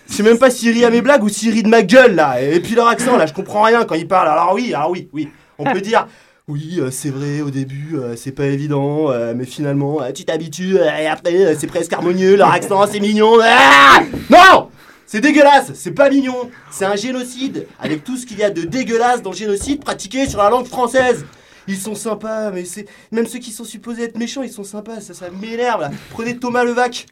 [0.08, 2.14] Je sais même pas s'il rit à mes blagues ou s'il rit de ma gueule
[2.14, 2.40] là.
[2.40, 4.28] Et puis leur accent là, je comprends rien quand ils parlent.
[4.28, 5.28] Alors oui, alors oui, oui.
[5.58, 6.06] On peut dire,
[6.48, 10.76] oui, euh, c'est vrai, au début, euh, c'est pas évident, euh, mais finalement, tu t'habitues,
[10.76, 13.34] et après, c'est presque harmonieux, leur accent, c'est mignon.
[13.42, 14.00] Ah
[14.30, 14.70] non
[15.04, 16.48] C'est dégueulasse, c'est pas mignon.
[16.70, 20.26] C'est un génocide, avec tout ce qu'il y a de dégueulasse dans le génocide pratiqué
[20.26, 21.26] sur la langue française.
[21.68, 25.00] Ils sont sympas, mais c'est même ceux qui sont supposés être méchants, ils sont sympas.
[25.00, 25.90] Ça, ça m'énerve là.
[26.10, 27.06] Prenez Thomas Levac.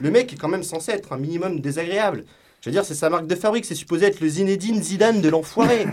[0.00, 2.24] Le mec est quand même censé être un minimum désagréable.
[2.60, 5.28] Je veux dire, c'est sa marque de fabrique, c'est supposé être le Zinedine Zidane de
[5.28, 5.86] l'enfoiré.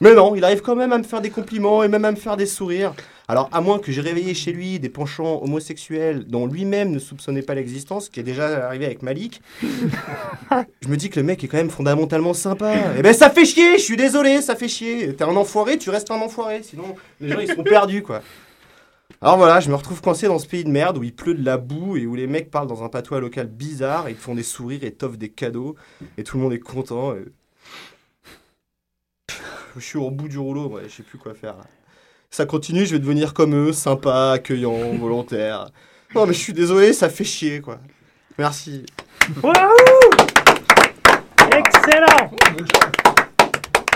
[0.00, 2.16] Mais non, il arrive quand même à me faire des compliments et même à me
[2.16, 2.92] faire des sourires.
[3.28, 7.42] Alors, à moins que j'ai réveillé chez lui des penchants homosexuels dont lui-même ne soupçonnait
[7.42, 11.42] pas l'existence, ce qui est déjà arrivé avec Malik, je me dis que le mec
[11.42, 12.72] est quand même fondamentalement sympa.
[12.98, 15.14] Eh ben, ça fait chier, je suis désolé, ça fait chier.
[15.14, 18.22] T'es un enfoiré, tu restes un enfoiré, sinon les gens ils seront perdus, quoi.
[19.22, 21.44] Alors voilà, je me retrouve coincé dans ce pays de merde où il pleut de
[21.44, 24.22] la boue et où les mecs parlent dans un patois local bizarre et ils te
[24.22, 25.74] font des sourires et t'offrent des cadeaux
[26.18, 27.14] et tout le monde est content.
[27.14, 27.24] et-
[29.76, 31.56] Je suis au bout du rouleau, ouais, je sais plus quoi faire.
[31.56, 31.64] là.
[32.30, 35.68] Ça continue, je vais devenir comme eux, sympa, accueillant, volontaire.
[36.14, 37.78] Non mais je suis désolé, ça fait chier quoi.
[38.38, 38.84] Merci.
[39.42, 39.52] Wouhou
[41.56, 42.30] Excellent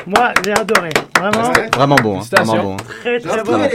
[0.06, 0.90] Moi, j'ai adoré.
[1.18, 1.52] Vraiment.
[1.74, 2.72] Vraiment bon, hein, vraiment bon.
[2.74, 2.76] hein.
[3.00, 3.68] Très, très un peu bon.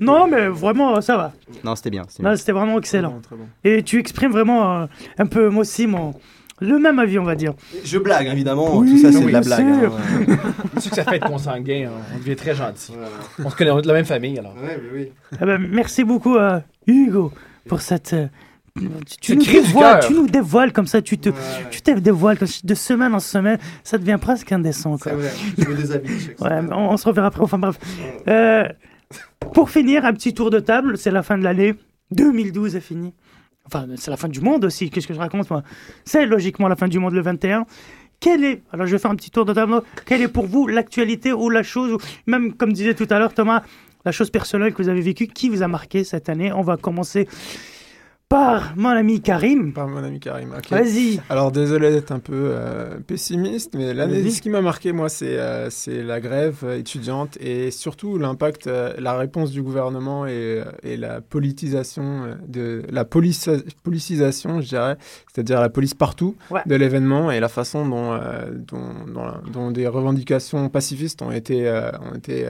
[0.00, 1.32] Non, mais vraiment, ça va.
[1.62, 2.04] Non, c'était bien.
[2.08, 3.20] c'était vraiment excellent.
[3.22, 3.46] Très bon.
[3.64, 4.86] Et tu exprimes vraiment euh,
[5.18, 6.14] un peu, moi aussi, mon...
[6.60, 7.54] le même avis, on va dire.
[7.84, 9.66] Je blague évidemment, Oui, tout ça c'est oui, de la blague.
[9.66, 9.80] hein,
[10.28, 10.36] ouais.
[10.74, 12.02] C'est sûr que ça fait être consanguin, hein.
[12.14, 12.92] on devient très gentil.
[12.94, 13.10] Voilà.
[13.44, 14.54] On se connaît, on est de la même famille alors.
[14.54, 15.08] Ouais, mais oui.
[15.40, 17.32] Eh ben, merci beaucoup, euh, Hugo,
[17.68, 18.12] pour cette.
[18.14, 18.26] euh,
[19.20, 20.08] tu, nous dévoiles, cœur.
[20.08, 21.34] tu nous dévoiles comme ça, tu te, Ouais,
[21.70, 24.96] tu te dévoiles comme de semaine en semaine, ça devient presque indécent.
[24.96, 25.12] Quoi.
[25.12, 26.34] C'est vrai, je me déshabille.
[26.72, 27.42] on se reverra après.
[27.42, 27.78] Enfin bref.
[28.28, 28.64] Euh,
[29.54, 30.96] pour finir, un petit tour de table.
[30.96, 31.74] C'est la fin de l'année.
[32.12, 33.12] 2012 est fini.
[33.72, 34.90] Enfin, c'est la fin du monde aussi.
[34.90, 35.62] Qu'est-ce que je raconte, moi?
[36.04, 37.66] C'est logiquement la fin du monde le 21.
[38.18, 40.66] Quelle est, alors je vais faire un petit tour de table, quelle est pour vous
[40.66, 43.62] l'actualité ou la chose, ou même comme disait tout à l'heure Thomas,
[44.04, 46.52] la chose personnelle que vous avez vécue, qui vous a marqué cette année?
[46.52, 47.26] On va commencer
[48.30, 49.72] par mon ami Karim.
[49.72, 50.70] Par mon ami Karim, ok.
[50.70, 51.20] Vas-y.
[51.28, 55.36] Alors désolé d'être un peu euh, pessimiste, mais l'année, ce qui m'a marqué, moi, c'est
[55.38, 60.30] euh, c'est la grève euh, étudiante et surtout l'impact, euh, la réponse du gouvernement et,
[60.32, 63.50] euh, et la politisation, de la police,
[63.82, 64.96] policisation, je dirais,
[65.34, 66.60] c'est-à-dire la police partout Ouais.
[66.66, 68.18] de l'événement et la façon dont, euh,
[68.52, 72.46] dont, dont, dont des revendications pacifistes ont été, euh, ont été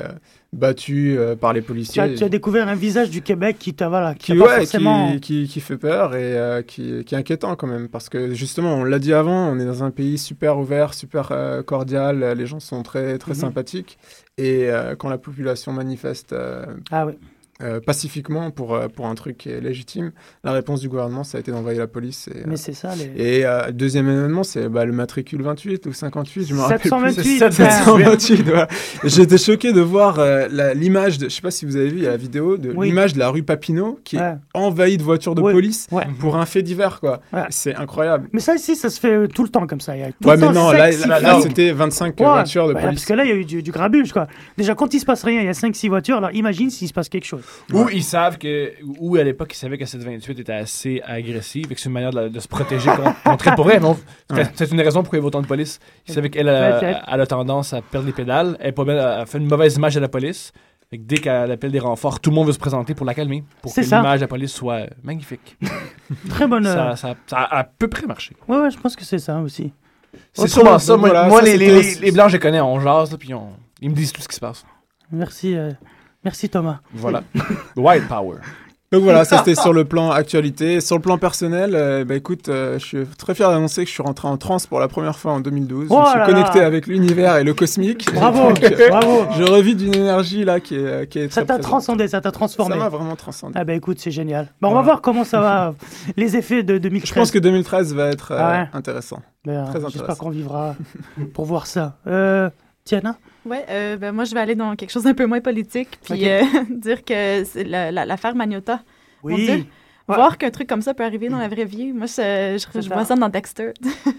[0.52, 2.02] battues euh, par les Tu policiers.
[2.02, 5.12] as, tu as découvert un visage du Québec qui t'a voilà, qui ouais, forcément.
[5.12, 7.88] qui, qui, qui fait peur et euh, qui, qui est inquiétant quand même.
[7.88, 11.28] Parce que justement, on l'a dit avant, on est dans un pays super ouvert, super
[11.32, 13.38] euh, cordial, les gens sont très, très Mhm.
[13.38, 13.98] sympathiques.
[14.38, 16.34] Et quand la population manifeste
[16.90, 17.12] Ah oui.
[17.62, 20.12] Euh, pacifiquement pour, euh, pour un truc qui est légitime,
[20.44, 22.28] la réponse du gouvernement, ça a été d'envoyer la police.
[22.28, 22.90] Et, Mais euh, c'est ça.
[22.96, 23.22] Les...
[23.40, 27.22] et euh, deuxième événement, c'est bah, le matricule 28 ou 58, je me rappelle 728,
[27.22, 27.38] plus.
[27.40, 27.50] ben.
[27.50, 28.68] 728, voilà.
[29.04, 32.16] J'étais choqué de voir euh, l'image, de, je sais pas si vous avez vu la
[32.16, 32.88] vidéo, de Oui.
[32.88, 34.22] l'image de la rue Papineau qui Ouais.
[34.32, 35.52] est envahie de voitures de Ouais.
[35.52, 35.86] police
[36.18, 37.20] pour un fait divers, quoi.
[37.50, 38.28] C'est incroyable.
[38.32, 39.96] Mais ça ici, ça se fait euh, tout le temps comme ça.
[39.96, 42.74] Il y a tout Ouais, le mais temps non, là, c'était 25 Ouais, voitures de
[42.74, 43.00] bah, police.
[43.00, 44.26] Parce que là, il y a eu du, du grabuge, quoi.
[44.56, 46.92] Déjà, quand il se passe rien, il y a 5-6 voitures, alors imagine s'il se
[46.92, 47.42] passe quelque chose.
[47.72, 51.66] Ou ils savent que, ou à l'époque, ils savaient que cette 28 était assez agressive
[51.70, 52.90] et que c'est une manière de, la- de se protéger
[53.24, 53.82] contre, elle pour elle.
[53.84, 53.96] Ouais.
[54.54, 55.78] c'est une raison pourquoi il y avait autant de police.
[56.08, 58.56] Ils savaient qu'elle a, a tendance à perdre les pédales.
[58.60, 60.52] Elle, elle fait une mauvaise image à la police.
[60.90, 63.14] Fait que dès qu'elle appelle des renforts, tout le monde veut se présenter pour la
[63.14, 65.56] calmer, pour que l'image de la police soit magnifique.
[66.30, 66.66] Très bonne.
[66.66, 68.34] euh, ça, ça- ça a à peu près marché.
[68.48, 69.72] Ouais, ouais, je pense que c'est ça aussi.
[70.32, 70.96] C'est sûrement ça.
[70.96, 73.12] Moi, voilà, moi, ça, les, les, c'était- les- les blancs, je les connais, on jase,
[73.12, 74.64] là, puis on- ils me disent tout ce qui se passe.
[75.12, 75.70] Merci, euh,
[76.24, 76.80] merci Thomas.
[76.94, 77.22] Voilà.
[77.76, 78.38] White Power.
[78.92, 80.80] Donc voilà, ça c'était sur le plan actualité.
[80.80, 83.92] Sur le plan personnel, euh, bah écoute, euh, je suis très fier d'annoncer que je
[83.94, 85.86] suis rentré en transe pour la première fois en 2012.
[85.90, 86.66] Oh je me suis connecté là.
[86.66, 88.12] avec l'univers et le cosmique.
[88.12, 89.26] Bravo, Donc, euh, bravo.
[89.38, 92.74] Je revis d'une énergie là qui est, qui est Ça t'a transcendé, ça t'a transformé.
[92.74, 93.52] Ça m'a vraiment transcendé.
[93.56, 94.48] Ah bah écoute, c'est génial.
[94.60, 95.74] Bon, on va voir comment ça va,
[96.16, 97.08] les effets de 2013.
[97.10, 98.68] Je pense que 2013 va être euh, Ah ouais.
[98.72, 99.22] intéressant.
[99.44, 100.24] Ben, Très J'espère intéressant.
[100.24, 100.74] qu'on vivra
[101.32, 101.96] pour voir ça.
[102.08, 102.50] Euh,
[102.84, 103.16] Tiana?
[103.46, 106.28] Ouais, euh, ben moi, je vais aller dans quelque chose d'un peu moins politique, puis
[106.28, 108.82] euh, dire que c'est la- l'affaire Magnota.
[109.22, 109.44] Mon Oui.
[109.46, 109.54] Dieu.
[110.08, 110.16] Ouais.
[110.16, 112.88] Voir qu'un truc comme ça peut arriver dans la vraie vie, moi, je, je, je
[112.88, 113.72] vois ça dans Dexter.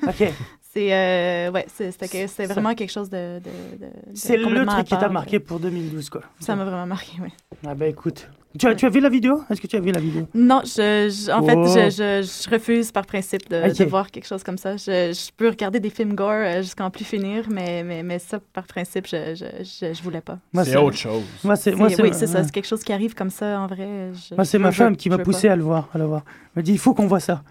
[0.08, 0.24] Ok.
[0.74, 3.40] c'est euh, ouais, c'est vraiment quelque chose de.
[3.40, 6.22] de- de- de C'est le truc qui t'a marqué pour 2012, quoi.
[6.40, 7.30] Ça m'a vraiment marqué, oui.
[7.66, 8.30] Ah bah écoute.
[8.60, 9.42] Tu as, tu as vu la vidéo?
[9.50, 10.28] Est-ce que tu as vu la vidéo?
[10.34, 11.66] Non, je, je- en fait, Oh.
[11.68, 14.76] je, je, je refuse par principe de, voir quelque chose comme ça.
[14.76, 18.20] Je, je peux regarder des films gore euh, jusqu'à en plus finir, mais, mais, mais
[18.20, 20.38] ça, par principe, je, je, je, je voulais pas.
[20.66, 21.24] C'est autre chose.
[21.46, 22.44] Moi, c'est moi, c'est oui, c'est ça.
[22.44, 24.12] C'est quelque chose qui arrive comme ça, en vrai.
[24.14, 25.54] je- Moi, c'est ma femme qui m'a poussé pas.
[25.54, 26.24] à le voir, à le voir.
[26.28, 27.44] Elle m'a dit, il faut qu'on voit ça.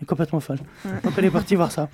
[0.00, 0.58] Est complètement folle.
[1.02, 1.88] Donc elle est partie voir ça.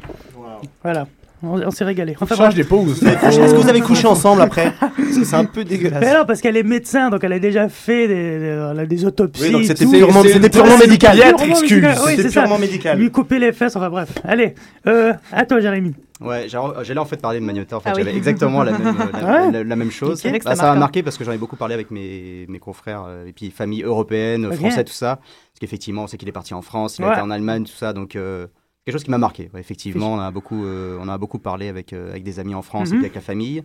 [0.83, 1.07] Voilà.
[1.45, 2.17] On, on s'est régalé.
[2.21, 3.03] Enfin, Change des pauses.
[3.03, 6.01] Est-ce que vous avez couché ensemble après Parce que c'est un peu dégueulasse.
[6.01, 8.39] Mais non, parce qu'elle est médecin, donc elle a déjà fait des,
[8.87, 9.45] des, a autopsies.
[9.45, 11.19] Oui, donc et c'était purement, purement médical.
[11.49, 11.87] Excuse.
[12.17, 12.99] C'était purement médical.
[12.99, 14.11] Lui couper les fesses, enfin bref.
[14.25, 14.55] Allez,
[14.87, 15.95] euh, à toi, Jérémy.
[16.21, 17.77] Ouais, j'ai- j'allais en fait parler de Magnota.
[17.77, 18.03] En fait, Ah oui.
[18.05, 19.51] j'avais exactement la même, la, Ouais.
[19.53, 20.23] la- la même chose.
[20.45, 23.27] Bah, ça m'a marqué parce que j'en ai beaucoup parlé avec mes, mes confrères euh,
[23.27, 25.17] et puis famille européenne, français, tout ça.
[25.17, 27.13] Parce qu'effectivement, on sait qu'il est parti en France, il a Ouais.
[27.15, 27.93] été en Allemagne, tout ça.
[27.93, 28.47] Donc, euh,
[28.85, 29.51] quelque chose qui m'a marqué.
[29.55, 32.55] Ouais, effectivement, on a beaucoup, euh, on a beaucoup parlé avec, euh, avec des amis
[32.55, 32.97] en France Mhm.
[32.97, 33.63] et avec la famille.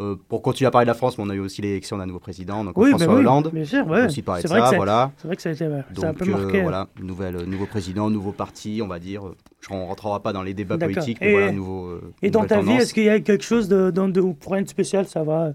[0.00, 2.20] Euh, pour continuer à parler de la France, on a eu aussi l'élection d'un nouveau
[2.20, 3.50] président, donc Oui, François oui, Hollande.
[3.52, 4.04] bien sûr, On ouais.
[4.06, 5.10] aussi parler de ça, c'est- voilà.
[5.16, 5.78] C'est vrai que ça a, été, ça a
[6.10, 6.62] un Donc peu marqué.
[6.62, 9.22] voilà, nouvelle, nouveau président, nouveau parti, on va dire.
[9.60, 11.98] Je ne rentrera pas dans les débats politiques, Et- mais voilà, nouveau.
[12.22, 14.62] Et dans ta vie, est-ce qu'il y a quelque chose de, de, de- pour rien
[14.62, 15.50] de spécial Ça va?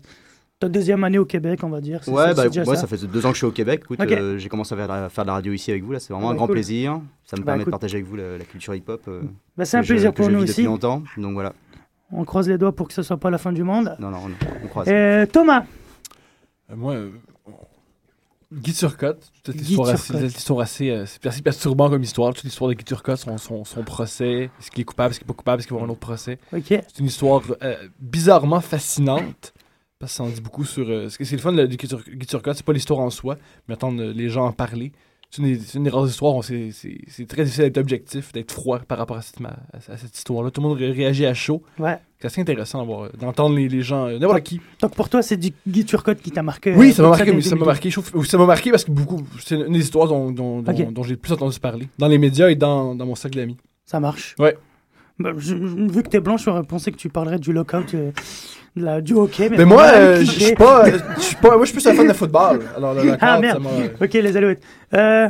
[0.64, 2.03] Ta deuxième année au Québec, on va dire.
[2.03, 2.82] c'est- Ouais, c'est- bah, c'est déjà ouais, ça.
[2.82, 3.82] ça fait deux ans que je suis au Québec.
[3.84, 5.91] Écoute, euh, j'ai commencé à faire, de la- faire de la radio ici avec vous.
[5.91, 6.55] Là, c'est vraiment Ouais, un grand cool.
[6.55, 6.99] plaisir.
[7.26, 7.68] Ça me Bah, permet écoute.
[7.68, 9.01] de partager avec vous la, la culture hip-hop.
[9.07, 9.22] euh,
[9.57, 10.47] Bah, c'est un je- plaisir pour nous aussi.
[10.47, 11.03] depuis longtemps.
[11.18, 11.53] Donc voilà.
[12.11, 13.95] On croise les doigts pour que ce soit pas la fin du monde.
[13.99, 14.88] Non, non, on, on croise.
[14.89, 15.64] Euh, Thomas,
[16.72, 17.09] Euh, Moi, euh,
[18.51, 20.14] Guy Turcotte, toute l'histoire assez,
[20.61, 22.34] assez, euh, c'est assez perturbant comme histoire.
[22.36, 25.26] Toute l'histoire de Guy Turcotte, son, son, son procès, est-ce qu'il est coupable, est-ce qu'il
[25.28, 26.38] n'est pas coupable, est-ce qu'il va avoir un autre procès?
[26.51, 29.53] C'est une histoire euh, bizarrement fascinante.
[30.04, 30.86] Parce que ça en dit beaucoup sur.
[30.89, 33.38] euh, c'est le fun de Guy Tur- Guy Turcotte, c'est pas l'histoire en soi,
[33.68, 34.91] mais attendre euh, les gens en parler.
[35.32, 36.70] C'est une, des- c'est une des rares histoires où c'est,
[37.28, 40.51] très difficile d'être objectif, d'être froid par rapport à cette, ma- à, à cette histoire-là.
[40.51, 41.64] Tout le monde ré- réagit à chaud.
[41.80, 41.97] Ouais.
[42.20, 44.60] C'est assez intéressant d'avoir- d'entendre les, les gens, euh, n'importe qui.
[44.82, 46.76] Donc pour toi, c'est du Guy Turcotte qui t'a marqué.
[46.76, 47.66] Oui, euh, ça m'a marqué, ça m'a 2012.
[47.66, 48.38] marqué.
[48.45, 50.93] Marqué parce que beaucoup, c'est une des histoires dont, dont, dont- Ok.
[50.93, 51.88] dont j'ai le plus entendu parler.
[51.97, 53.58] Dans les médias et dans, dans mon cercle d'amis.
[53.86, 54.36] Ça marche.
[54.38, 54.56] Ouais.
[55.20, 58.11] Bah, je- je- vu que t'es blanc, j'aurais pensé que tu parlerais du lockout, euh,
[58.76, 59.49] de la, du hockey.
[59.49, 62.14] Mais, Mais moi, vraiment, euh, je suis pas, moi, je suis plus un fan de
[62.14, 62.61] football.
[62.76, 63.91] Alors, le Ah knockout, ça merde.
[64.01, 64.64] Ok, les alouettes.
[64.93, 65.30] Euh,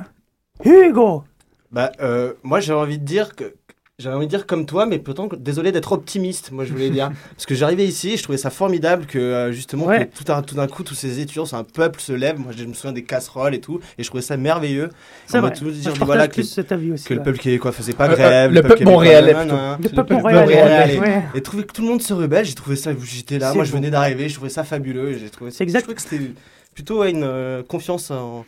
[0.64, 1.24] Hugo.
[1.72, 3.56] Bah, euh, moi, j'ai envie de dire que
[4.00, 7.12] J'avais envie de dire comme toi, mais pourtant, désolé d'être optimiste, moi je voulais dire.
[7.36, 10.08] Parce que j'arrivais ici, je trouvais ça formidable que euh, justement, Ouais.
[10.08, 12.40] que tout, un- tout d'un coup, tous ces étudiants, c'est un peuple se lève.
[12.40, 14.90] Moi je me souviens des casseroles et tout, et je trouvais ça merveilleux.
[15.28, 15.54] C'est vrai.
[15.54, 17.06] tout Moi, dire, je voilà, que, plus cet avis aussi.
[17.06, 18.50] que le peuple québécois faisait pas Euh, grève.
[18.50, 19.78] euh, le peuple montréalais, nanana.
[19.80, 21.24] Le peuple Le montréalais, ouais.
[21.36, 23.72] Et trouver que tout le monde se rebelle, j'ai trouvé ça, j'étais là, moi je
[23.74, 25.16] venais d'arriver, je trouvais ça fabuleux.
[25.20, 25.82] J'ai trouvé, C'est exact.
[25.82, 26.32] Je trouvais que c'était
[26.74, 28.44] plutôt une euh, confiance en,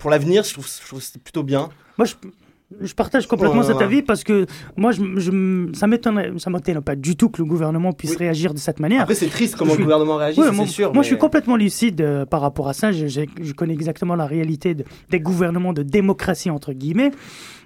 [0.00, 1.68] pour l'avenir, je trouve, je trouve que c'était plutôt bien.
[1.98, 2.14] Moi, je,
[2.82, 3.84] je partage complètement Ouais, cet ouais.
[3.84, 4.44] avis parce que
[4.76, 8.16] moi, je, je- ça m'étonnerait, ça m'étonne pas du tout que le gouvernement puisse Oui.
[8.18, 9.02] réagir de cette manière.
[9.02, 10.92] Après, c'est triste comment Je le gouvernement réagit, Ouais, c'est sûr.
[10.92, 12.92] moi, je suis complètement lucide euh, par rapport à ça.
[12.92, 17.10] Je, connais exactement la réalité de- des gouvernements de démocratie, entre guillemets,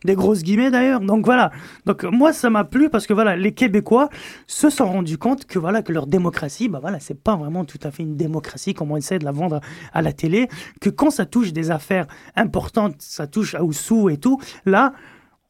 [0.05, 1.01] des grosses guillemets d'ailleurs.
[1.01, 1.51] Donc voilà.
[1.87, 4.09] Donc moi, ça m'a plu parce que voilà, les Québécois
[4.47, 7.79] se sont rendus compte que voilà, que leur démocratie, bah voilà, c'est pas vraiment tout
[7.83, 9.61] à fait une démocratie comme on essaie de la vendre
[9.93, 10.49] à la télé.
[10.81, 14.93] Que quand ça touche des affaires importantes, ça touche à Oussou et tout, là,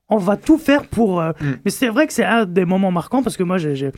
[0.09, 1.21] on va tout faire pour.
[1.21, 1.53] euh, Mm.
[1.65, 3.93] Mais c'est vrai que c'est un des moments marquants parce que moi, j'ai-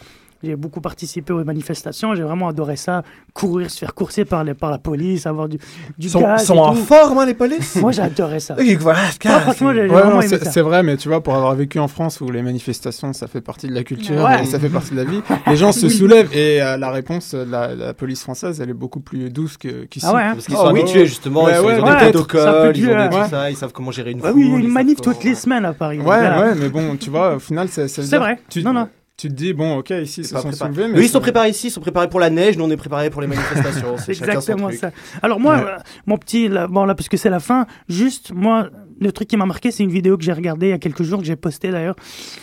[0.45, 2.15] j'ai beaucoup participé aux manifestations.
[2.15, 3.03] J'ai vraiment adoré ça.
[3.33, 5.63] Courir, se faire courser par, les, par la police, avoir du, du
[6.07, 6.45] Ils sont, gaz.
[6.47, 6.83] sont et en tout.
[6.85, 7.77] forme, hein, les polices?
[7.77, 8.57] Moi, j'ai adoré ça.
[8.81, 9.01] Voilà,
[9.41, 10.51] franchement, j'ai vraiment aimé c'est ça.
[10.51, 13.41] c'est vrai, mais tu vois, pour avoir vécu en France où les manifestations, ça fait
[13.41, 14.43] partie de la culture Ouais.
[14.43, 17.35] et ça fait partie de la vie, les gens se soulèvent et euh, la réponse
[17.35, 20.07] de la, la police française, elle est beaucoup plus douce que- qu'ici.
[20.09, 20.33] Ah ouais, hein.
[20.35, 20.81] Parce qu'ils Oh, sont ouais.
[20.83, 23.51] habitués justement, Ouais, ils, sont, ouais, ils ont ouais, des protocoles, ils ont tout ça,
[23.51, 24.33] ils savent comment gérer une foule.
[24.35, 25.99] oui, il y a ils une savent manif toutes les semaines à Paris.
[26.01, 28.39] Ouais, ouais, mais bon, tu vois, au final, C'est dire- vrai.
[28.49, 28.89] Tu, Non, non.
[29.17, 30.73] Tu te dis, bon, ok, ici, ils se pas sont préparé.
[30.75, 32.71] soulevés, mais Eux, ils sont préparés ici, ils sont préparés pour la neige, nous on
[32.71, 33.97] est préparés pour les manifestations.
[33.99, 34.91] C'est exactement ça.
[35.23, 35.63] Alors moi, Ouais.
[35.63, 39.29] euh, mon petit, là, bon là parce que c'est la fin, juste moi, le truc
[39.29, 41.27] qui m'a marqué, c'est une vidéo que j'ai regardée il y a quelques jours, que
[41.27, 41.97] j'ai postée d'ailleurs.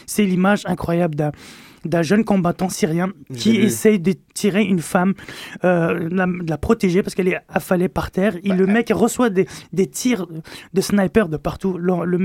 [0.05, 1.32] C'est l'image incroyable d'un
[1.84, 5.15] d'un jeune combattant syrien qui essaye de tirer une femme,
[5.63, 8.36] euh, de, la, de la protéger parce qu'elle est affalée par terre.
[8.43, 10.28] Et le mec reçoit des, des tirs
[10.76, 11.80] de sniper de partout.
[11.80, 12.17] Le, le